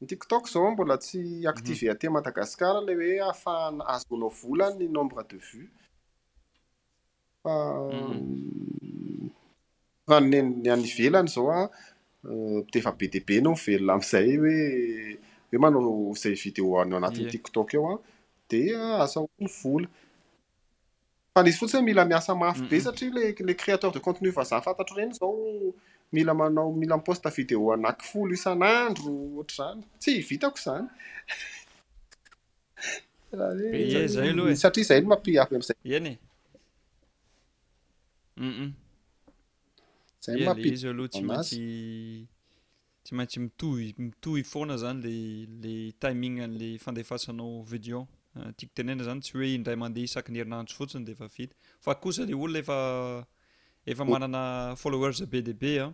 ny 0.00 0.06
tiktok 0.12 0.44
zao 0.52 0.70
mbola 0.72 0.94
tsy 1.04 1.20
activer 1.52 1.88
mhm. 1.90 1.94
ate 1.96 2.06
madagasikara 2.16 2.80
la 2.86 2.92
hoe 2.98 3.10
afahana 3.32 3.82
azohonao 3.94 4.30
vola 4.40 4.66
ny 4.78 4.84
nombre 4.96 5.22
de 5.30 5.36
vus 5.46 5.70
fa 7.42 7.54
mhm. 7.92 9.30
faneyany 10.08 10.84
ivelany 10.90 11.28
zao 11.34 11.48
an 11.60 11.64
ah, 12.28 12.60
tefa 12.72 12.90
euh, 12.90 12.96
be 12.98 13.06
dea 13.12 13.24
be 13.28 13.34
nao 13.44 13.56
nyvelona 13.58 13.92
am'izay 13.94 14.28
hoe 14.42 14.58
hoe 15.48 15.58
manao 15.60 16.14
zay 16.22 16.34
vidéo 16.44 16.78
anyao 16.82 16.98
anatin'ny 17.00 17.30
tiktok 17.34 17.68
ao 17.78 17.86
an 17.92 17.98
ah. 17.98 18.04
dea 18.50 18.80
azaho 19.04 19.28
ny 19.38 19.48
vola 19.62 19.88
izy 21.48 21.58
fotsinyh 21.58 21.84
mila 21.84 22.04
miasa 22.04 22.34
mafo 22.34 22.64
be 22.70 22.80
satria 22.80 23.10
le 23.10 23.34
le 23.38 23.54
créateur 23.54 23.92
de 23.92 23.98
contenu 23.98 24.32
fa 24.32 24.44
za 24.44 24.60
fantatro 24.60 24.96
ireny 24.96 25.12
zao 25.12 25.74
mila 26.12 26.34
manao 26.34 26.72
mila 26.72 26.96
mposte 26.96 27.28
vidéo 27.36 27.72
anaky 27.74 28.04
folo 28.10 28.34
isan'andro 28.34 29.04
ohatra 29.34 29.56
zany 29.56 29.82
tsy 30.00 30.10
vitako 30.28 30.58
izanye 30.58 30.88
zay 34.14 34.30
aloha 34.30 34.50
e 34.52 34.56
satria 34.56 34.84
zay 34.88 35.00
lomampiny 35.00 35.36
e 35.36 35.38
uualeizy 35.42 35.96
aloha 40.88 41.08
tsy 41.08 41.20
maitsy 41.28 41.60
tsy 43.04 43.12
maintsy 43.16 43.38
mitohy 43.40 43.94
mitohy 43.98 44.42
foana 44.52 44.76
zany 44.82 44.98
le 45.04 45.12
le 45.62 45.72
timig 46.00 46.40
an'la 46.46 46.68
fandefasanao 46.84 47.62
video 47.72 48.00
tiako 48.56 48.72
tenena 48.74 49.04
zany 49.04 49.20
tsy 49.22 49.32
hoe 49.36 49.48
indray 49.54 49.76
mandeha 49.76 50.04
isaky 50.06 50.30
ny 50.32 50.38
herinantso 50.38 50.76
fotsiny 50.78 51.04
de 51.04 51.12
efa 51.12 51.28
fit 51.28 51.50
fa 51.80 51.94
kosa 51.94 52.24
ley 52.24 52.34
olona 52.34 52.58
efa 52.60 52.78
efa 53.86 54.04
manana 54.04 54.42
followers 54.76 55.18
be 55.30 55.42
deibe 55.42 55.72
a 55.82 55.86
ah. 55.86 55.92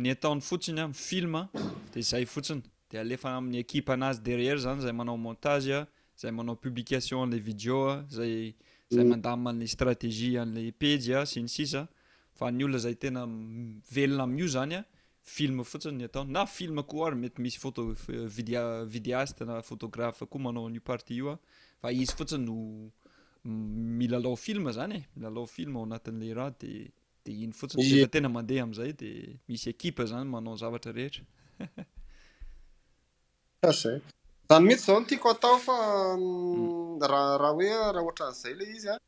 ny 0.00 0.10
ataony 0.10 0.40
fotsiny 0.40 0.80
a 0.80 0.84
ah, 0.84 0.88
mi 0.88 0.94
filma 0.94 1.48
ah, 1.54 1.60
de 1.92 2.00
zay 2.02 2.24
fotsiny 2.26 2.62
de 2.90 2.96
alefa 2.98 3.36
amin'ny 3.36 3.58
équipa 3.60 3.92
anazy 3.92 4.20
derrière 4.20 4.58
zany 4.58 4.80
zay 4.80 4.92
manao 4.92 5.16
montage 5.16 5.70
a 5.70 5.86
zay 6.20 6.30
manao 6.32 6.56
publication 6.56 7.18
an'la 7.24 7.38
video 7.38 7.88
a 7.88 8.04
zay 8.10 8.54
zay 8.90 9.04
mm. 9.04 9.08
mandaa 9.10 9.36
a'le 9.50 9.66
strategie 9.66 10.38
an'la 10.38 10.62
pejy 10.72 11.14
a 11.14 11.26
sinysisa 11.26 11.88
fa 12.32 12.50
ny 12.50 12.64
olona 12.64 12.78
zay 12.78 12.94
tena 12.94 13.26
mivelona 13.26 14.22
am'io 14.22 14.46
zany 14.48 14.74
a 14.74 14.84
filma 15.26 15.64
fotsiny 15.66 15.98
ny 15.98 16.04
ataoy 16.06 16.28
na 16.30 16.44
filma 16.46 16.82
ko 16.90 17.02
ary 17.06 17.16
mety 17.22 17.40
misy 17.44 17.58
foto 17.58 17.82
vidia 18.36 18.62
videaste 18.96 19.44
na 19.48 19.56
fotograhy 19.68 20.26
koa 20.30 20.42
manao 20.44 20.68
niopartie 20.70 21.18
io 21.18 21.32
a 21.32 21.34
ah. 21.34 21.40
fa 21.82 21.90
izy 22.02 22.14
fotsiny 22.18 22.44
no 22.46 22.56
milalao 24.00 24.36
filma 24.46 24.70
izany 24.76 24.94
e 24.98 25.02
milalao 25.18 25.46
film 25.56 25.76
ao 25.80 25.84
anatin'la 25.88 26.30
raha 26.38 26.54
de 26.62 26.72
de 27.26 27.34
iny 27.46 27.54
fotsiny 27.60 28.06
tena 28.16 28.30
mandeha 28.36 28.62
am'izay 28.68 28.92
de 29.02 29.10
misy 29.48 29.66
ekipa 29.74 30.06
zany 30.12 30.30
manao 30.34 30.54
zavatra 30.62 30.94
rehetra 30.98 31.24
ah, 33.66 33.74
zany 34.48 34.62
mihitsy 34.70 34.86
zao 34.92 35.00
no 35.02 35.08
tiako 35.10 35.34
atao 35.36 35.56
fa 35.66 35.76
mm. 36.16 36.18
Mm, 36.22 37.06
raha 37.10 37.34
raha 37.42 37.56
hoe 37.56 37.70
raha 37.96 38.06
oatra 38.06 38.30
an'izay 38.30 38.56
la 38.60 38.64
izy 38.76 38.88
a 38.88 38.94
ah, 38.94 39.00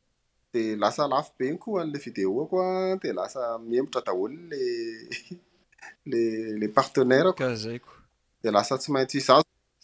de 0.53 0.61
lasa 0.83 1.07
lafo 1.13 1.31
be 1.39 1.47
ny 1.53 1.57
ko 1.63 1.79
an'la 1.81 1.99
video 2.07 2.47
koa 2.51 2.65
de 3.01 3.09
lasa 3.19 3.43
miembotra 3.69 4.01
daholola 4.07 4.57
l 6.11 6.13
la 6.61 6.67
partenairakaraha 6.77 7.57
zaiko 7.65 7.91
di 8.41 8.47
lasa 8.55 8.73
tsy 8.81 8.89
maintsya 8.95 9.35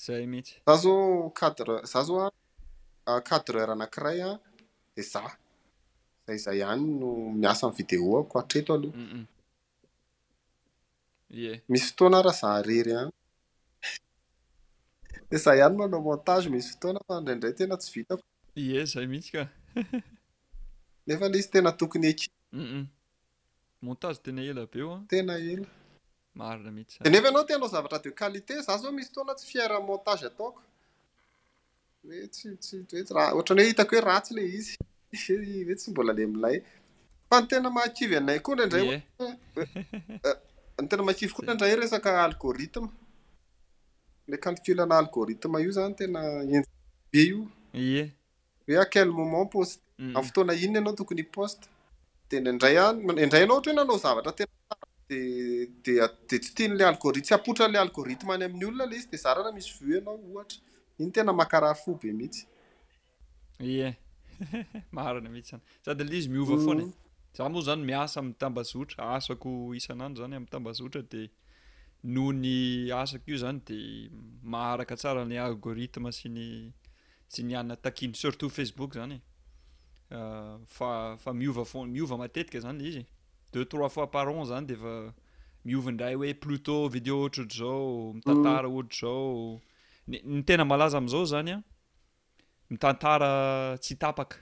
zay 0.06 0.24
mihitsy 0.32 0.56
za 0.68 0.74
zao 0.84 0.98
qatree 1.40 1.80
za 1.94 2.02
zao 2.08 2.18
an 3.14 3.20
quatre 3.30 3.56
heura 3.60 3.74
anakiray 3.78 4.20
an 4.30 4.36
di 4.96 5.02
za 5.14 5.24
izay 6.28 6.38
iza 6.40 6.52
ihany 6.62 6.84
no 7.02 7.10
miasa 7.42 7.66
miny 7.68 7.78
video 7.80 8.08
ako 8.22 8.34
atreto 8.42 8.72
aloha 8.78 9.02
e 11.52 11.52
misy 11.72 11.86
fotoana 11.90 12.20
raha 12.26 12.38
za 12.42 12.50
rery 12.70 12.94
an 13.02 13.10
d 15.30 15.32
zah 15.46 15.56
ihany 15.60 15.76
monao 15.80 16.02
montage 16.10 16.48
misy 16.54 16.70
fotoanafandraindray 16.74 17.54
tena 17.60 17.76
tsy 17.82 17.90
vitake 17.96 18.24
zay 18.92 19.06
mihitsy 19.12 19.32
ka 19.36 19.44
nefa 21.08 21.26
la 21.32 21.38
izy 21.42 21.50
tena 21.54 21.70
tokony 21.80 22.12
k 22.20 22.22
mm, 22.60 22.68
mm. 22.76 22.84
montagtena 23.86 24.42
ela 24.52 24.64
be 24.72 24.80
oantena 24.90 25.34
ela 25.54 25.70
enefanao 27.06 27.44
tenao 27.46 27.68
zavatra 27.68 28.00
de 28.00 28.12
qualité 28.12 28.62
za 28.62 28.78
zao 28.78 28.92
misy 28.92 29.08
fotona 29.10 29.34
tsy 29.38 29.46
fiaramontage 29.52 30.26
ataoko 30.28 30.62
oe 32.10 32.30
soaony 32.34 33.64
hoe 33.64 33.70
itako 33.74 33.96
hoe 33.96 34.04
ratsy 34.10 34.32
la 34.36 34.42
izye 34.42 34.78
tsy 35.80 35.90
bola 35.96 36.12
la 36.14 36.28
milayfany 36.36 37.48
enamahai 37.60 38.16
anay 38.20 38.40
ko 38.46 38.52
naindrayneahai 38.56 39.04
ondray 41.52 41.74
resaka 41.82 42.10
algoritma 42.28 42.88
la 44.28 44.38
kanokilana 44.44 44.96
algoritma 45.02 45.58
io 45.66 45.72
zany 45.78 45.94
tenae 46.02 46.64
ioe 47.26 48.12
aelmomentosa 48.82 49.80
mm. 50.00 50.14
fotoana 50.26 50.54
inona 50.54 50.80
ianao 50.80 50.94
tokonypost 51.00 51.60
tenaindray 52.30 52.76
anindray 52.84 53.46
nao 53.48 53.56
ha 53.64 53.72
hoenao 54.16 54.48
ddde 55.10 56.40
tsy 56.40 56.54
teny 56.58 56.74
ila 56.78 56.88
algorit- 56.92 57.24
tsy 57.28 57.34
apotra 57.38 57.68
ila 57.70 57.80
algoritma 57.86 58.34
any 58.36 58.46
amin'ny 58.48 58.66
olona 58.70 58.86
lay 58.92 58.98
izy 59.02 59.10
de 59.12 59.18
zarana 59.26 59.52
misy 59.58 59.70
ve 59.88 59.98
ianao 59.98 60.16
ohatra 60.34 60.58
iny 61.02 61.12
tena 61.16 61.32
makaray 61.42 61.74
fo 61.84 61.92
be 62.02 62.10
mihitsy 62.20 62.44
i 63.72 63.74
e 63.88 63.90
marina 64.98 65.30
mihitsy 65.36 65.54
zany 65.54 65.84
sady 65.86 66.04
lay 66.12 66.20
izy 66.22 66.30
miova 66.36 66.58
foana 66.66 66.84
mm. 66.86 66.94
za 67.38 67.44
moa 67.52 67.62
izany 67.66 67.84
miasa 67.92 68.16
amin'ny 68.22 68.38
tambazotra 68.46 69.02
asako 69.18 69.50
isan'andro 69.80 70.22
zany 70.24 70.36
amn'ny 70.40 70.52
tambazotra 70.56 71.02
di 71.14 71.22
nohony 72.16 72.56
asako 73.04 73.26
io 73.32 73.38
zany 73.46 73.60
di 73.70 73.80
maharaka 74.54 74.94
tsara 75.02 75.20
an'ila 75.26 75.46
algoritma 75.52 76.10
sy 76.20 76.28
ny 76.38 76.48
sy 77.34 77.42
ny 77.48 77.54
anina 77.60 77.76
takiny 77.86 78.14
surtout 78.22 78.52
facebook 78.58 78.92
izany 78.96 79.18
e 79.20 79.20
ah, 80.18 80.54
fa 80.76 80.90
fa 81.24 81.30
miova 81.42 81.64
fon 81.72 81.86
miova 81.96 82.16
matetika 82.22 82.60
zany 82.68 82.80
i 82.92 83.02
dex 83.56 83.70
trois 83.70 83.90
fois 83.90 84.12
paron 84.12 84.46
zany 84.46 84.66
de 84.68 84.74
efa 84.78 84.94
miovandray 85.66 86.16
hoe 86.16 86.34
plutôt 86.46 86.82
video 86.96 87.16
ohatra 87.24 87.40
ohatr'zao 87.40 88.14
mitantara 88.14 88.68
mm. 88.70 88.76
ohatr' 88.76 89.00
zao 89.02 89.62
nny 90.10 90.44
tena 90.48 90.66
malaza 90.72 90.98
am'izao 91.00 91.24
zany 91.32 91.50
a 91.58 91.60
mitantara 92.72 93.30
tsy 93.84 93.94
tapaka 94.04 94.38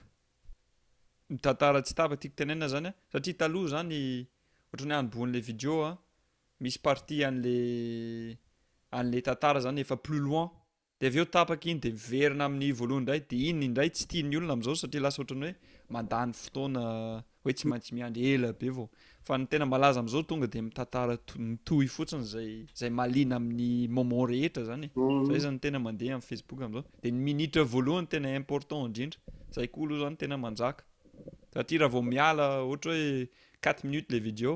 mitantara 1.32 1.78
tsy 1.84 1.94
tapaka 1.98 2.20
tiako 2.20 2.36
tenaenna 2.38 2.68
zany 2.72 2.86
a 2.88 2.94
satria 3.12 3.38
taloha 3.40 3.68
zany 3.74 4.00
ohatra'nho 4.70 4.94
anybon'le 5.00 5.40
video 5.50 5.74
a 5.88 5.90
misy 6.62 6.78
partie 6.86 7.24
an'le 7.28 7.56
an'le 8.98 9.18
tantara 9.26 9.58
zany 9.64 9.78
efa 9.84 9.96
plus 10.04 10.22
loin 10.26 10.46
de 11.00 11.06
aveo 11.10 11.24
tapaka 11.26 11.66
iny 11.70 11.80
de 11.82 11.90
miverina 11.96 12.44
amin'ny 12.46 12.70
voalohany 12.78 13.02
indray 13.04 13.20
de 13.30 13.38
inny 13.50 13.66
ndray 13.72 13.90
tsy 13.94 14.04
tiny 14.10 14.36
olona 14.38 14.52
am'izao 14.56 14.74
satria 14.82 15.02
lasa 15.04 15.18
ohatrany 15.22 15.46
hoe 15.50 15.92
mandany 15.96 16.30
fotoana 16.42 16.82
hoe 17.42 17.52
tsy 17.56 17.66
matsi 17.70 17.90
miandry 17.96 18.22
ela 18.34 18.50
be 18.60 18.66
avao 18.72 18.86
fa 19.26 19.34
ny 19.40 19.44
tena 19.52 19.66
malaza 19.72 19.98
am'izao 20.02 20.22
tonga 20.30 20.46
de 20.54 20.58
mitantara 20.68 21.16
mitohy 21.50 21.88
fotsiny 21.96 22.24
zayzay 22.32 22.90
malina 23.00 23.34
amin'ny 23.40 23.88
momen 23.96 24.22
rehetra 24.32 24.62
zany 24.70 24.86
mhm. 24.94 25.24
zah 25.30 25.42
zany 25.46 25.58
tena 25.64 25.78
mandeha 25.86 26.14
am 26.18 26.22
facebook 26.30 26.60
am'izao 26.66 26.84
de 27.02 27.08
nyminitra 27.10 27.62
voalohany 27.74 28.08
tena 28.12 28.28
important 28.42 28.82
indrindra 28.88 29.18
zay 29.56 29.66
koa 29.72 29.84
aloha 29.86 30.00
zany 30.04 30.16
tena 30.22 30.36
manjaka 30.44 30.82
satria 31.54 31.78
raha 31.82 31.92
vao 31.96 32.04
miala 32.12 32.46
ohatry 32.68 32.90
hoe 32.90 33.28
quatre 33.64 33.82
minutes 33.90 34.10
le 34.14 34.18
video 34.28 34.52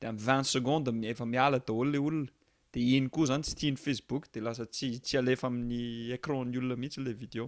de 0.00 0.04
amy 0.10 0.20
vit 0.28 0.46
secondeefa 0.54 1.24
miala 1.34 1.58
daholo 1.66 1.90
la 1.92 2.00
olna 2.10 2.30
de 2.72 2.80
iny 2.96 3.08
koa 3.10 3.24
izany 3.26 3.42
tsy 3.44 3.54
tiany 3.58 3.76
facebook 3.84 4.28
di 4.34 4.40
lasa 4.46 4.64
tsy 4.66 4.88
tsy 5.06 5.18
alefa 5.20 5.46
amin'ny 5.50 6.12
écran 6.16 6.48
ny 6.50 6.58
olona 6.60 6.76
mihitsy 6.82 7.00
la 7.04 7.12
video 7.22 7.44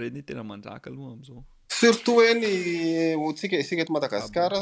renyoe 0.00 0.26
tena 0.28 0.42
manjaka 0.50 0.88
aloha 0.90 1.10
am'izao 1.14 1.40
surtout 1.78 2.20
eny 2.30 2.44
otsika 3.28 3.56
isika 3.62 3.82
to 3.86 3.92
madagasikara 3.96 4.58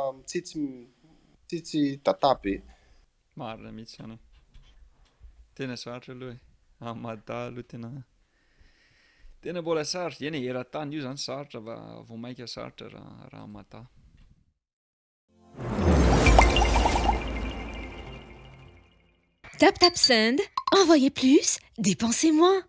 ah, 0.00 0.10
mitsitsy 0.18 0.58
um, 0.58 0.68
mitsitsy 1.38 1.80
data 2.06 2.30
be 2.42 2.52
marina 3.38 3.70
mihitsy 3.76 3.96
zany 4.00 4.14
e 4.18 5.50
tena 5.56 5.74
sarotra 5.82 6.12
aloha 6.16 6.36
e 6.38 6.86
amada 6.92 7.36
aloha 7.50 7.66
tena 7.72 7.88
tena 9.42 9.58
mbola 9.64 9.82
sarotra 9.94 10.22
eny 10.30 10.38
eran-tany 10.50 10.92
io 10.96 11.02
zany 11.06 11.18
sarotra 11.26 11.58
fa 11.66 11.74
vao 12.06 12.16
maika 12.24 12.44
sarotra 12.54 12.86
r 12.90 13.32
raha 13.32 13.48
mada 13.56 13.80
tap 19.62 19.78
tap 19.78 19.96
send 19.96 20.40
envoyez 20.76 21.10
plus 21.10 21.58
dépensez-moi 21.78 22.62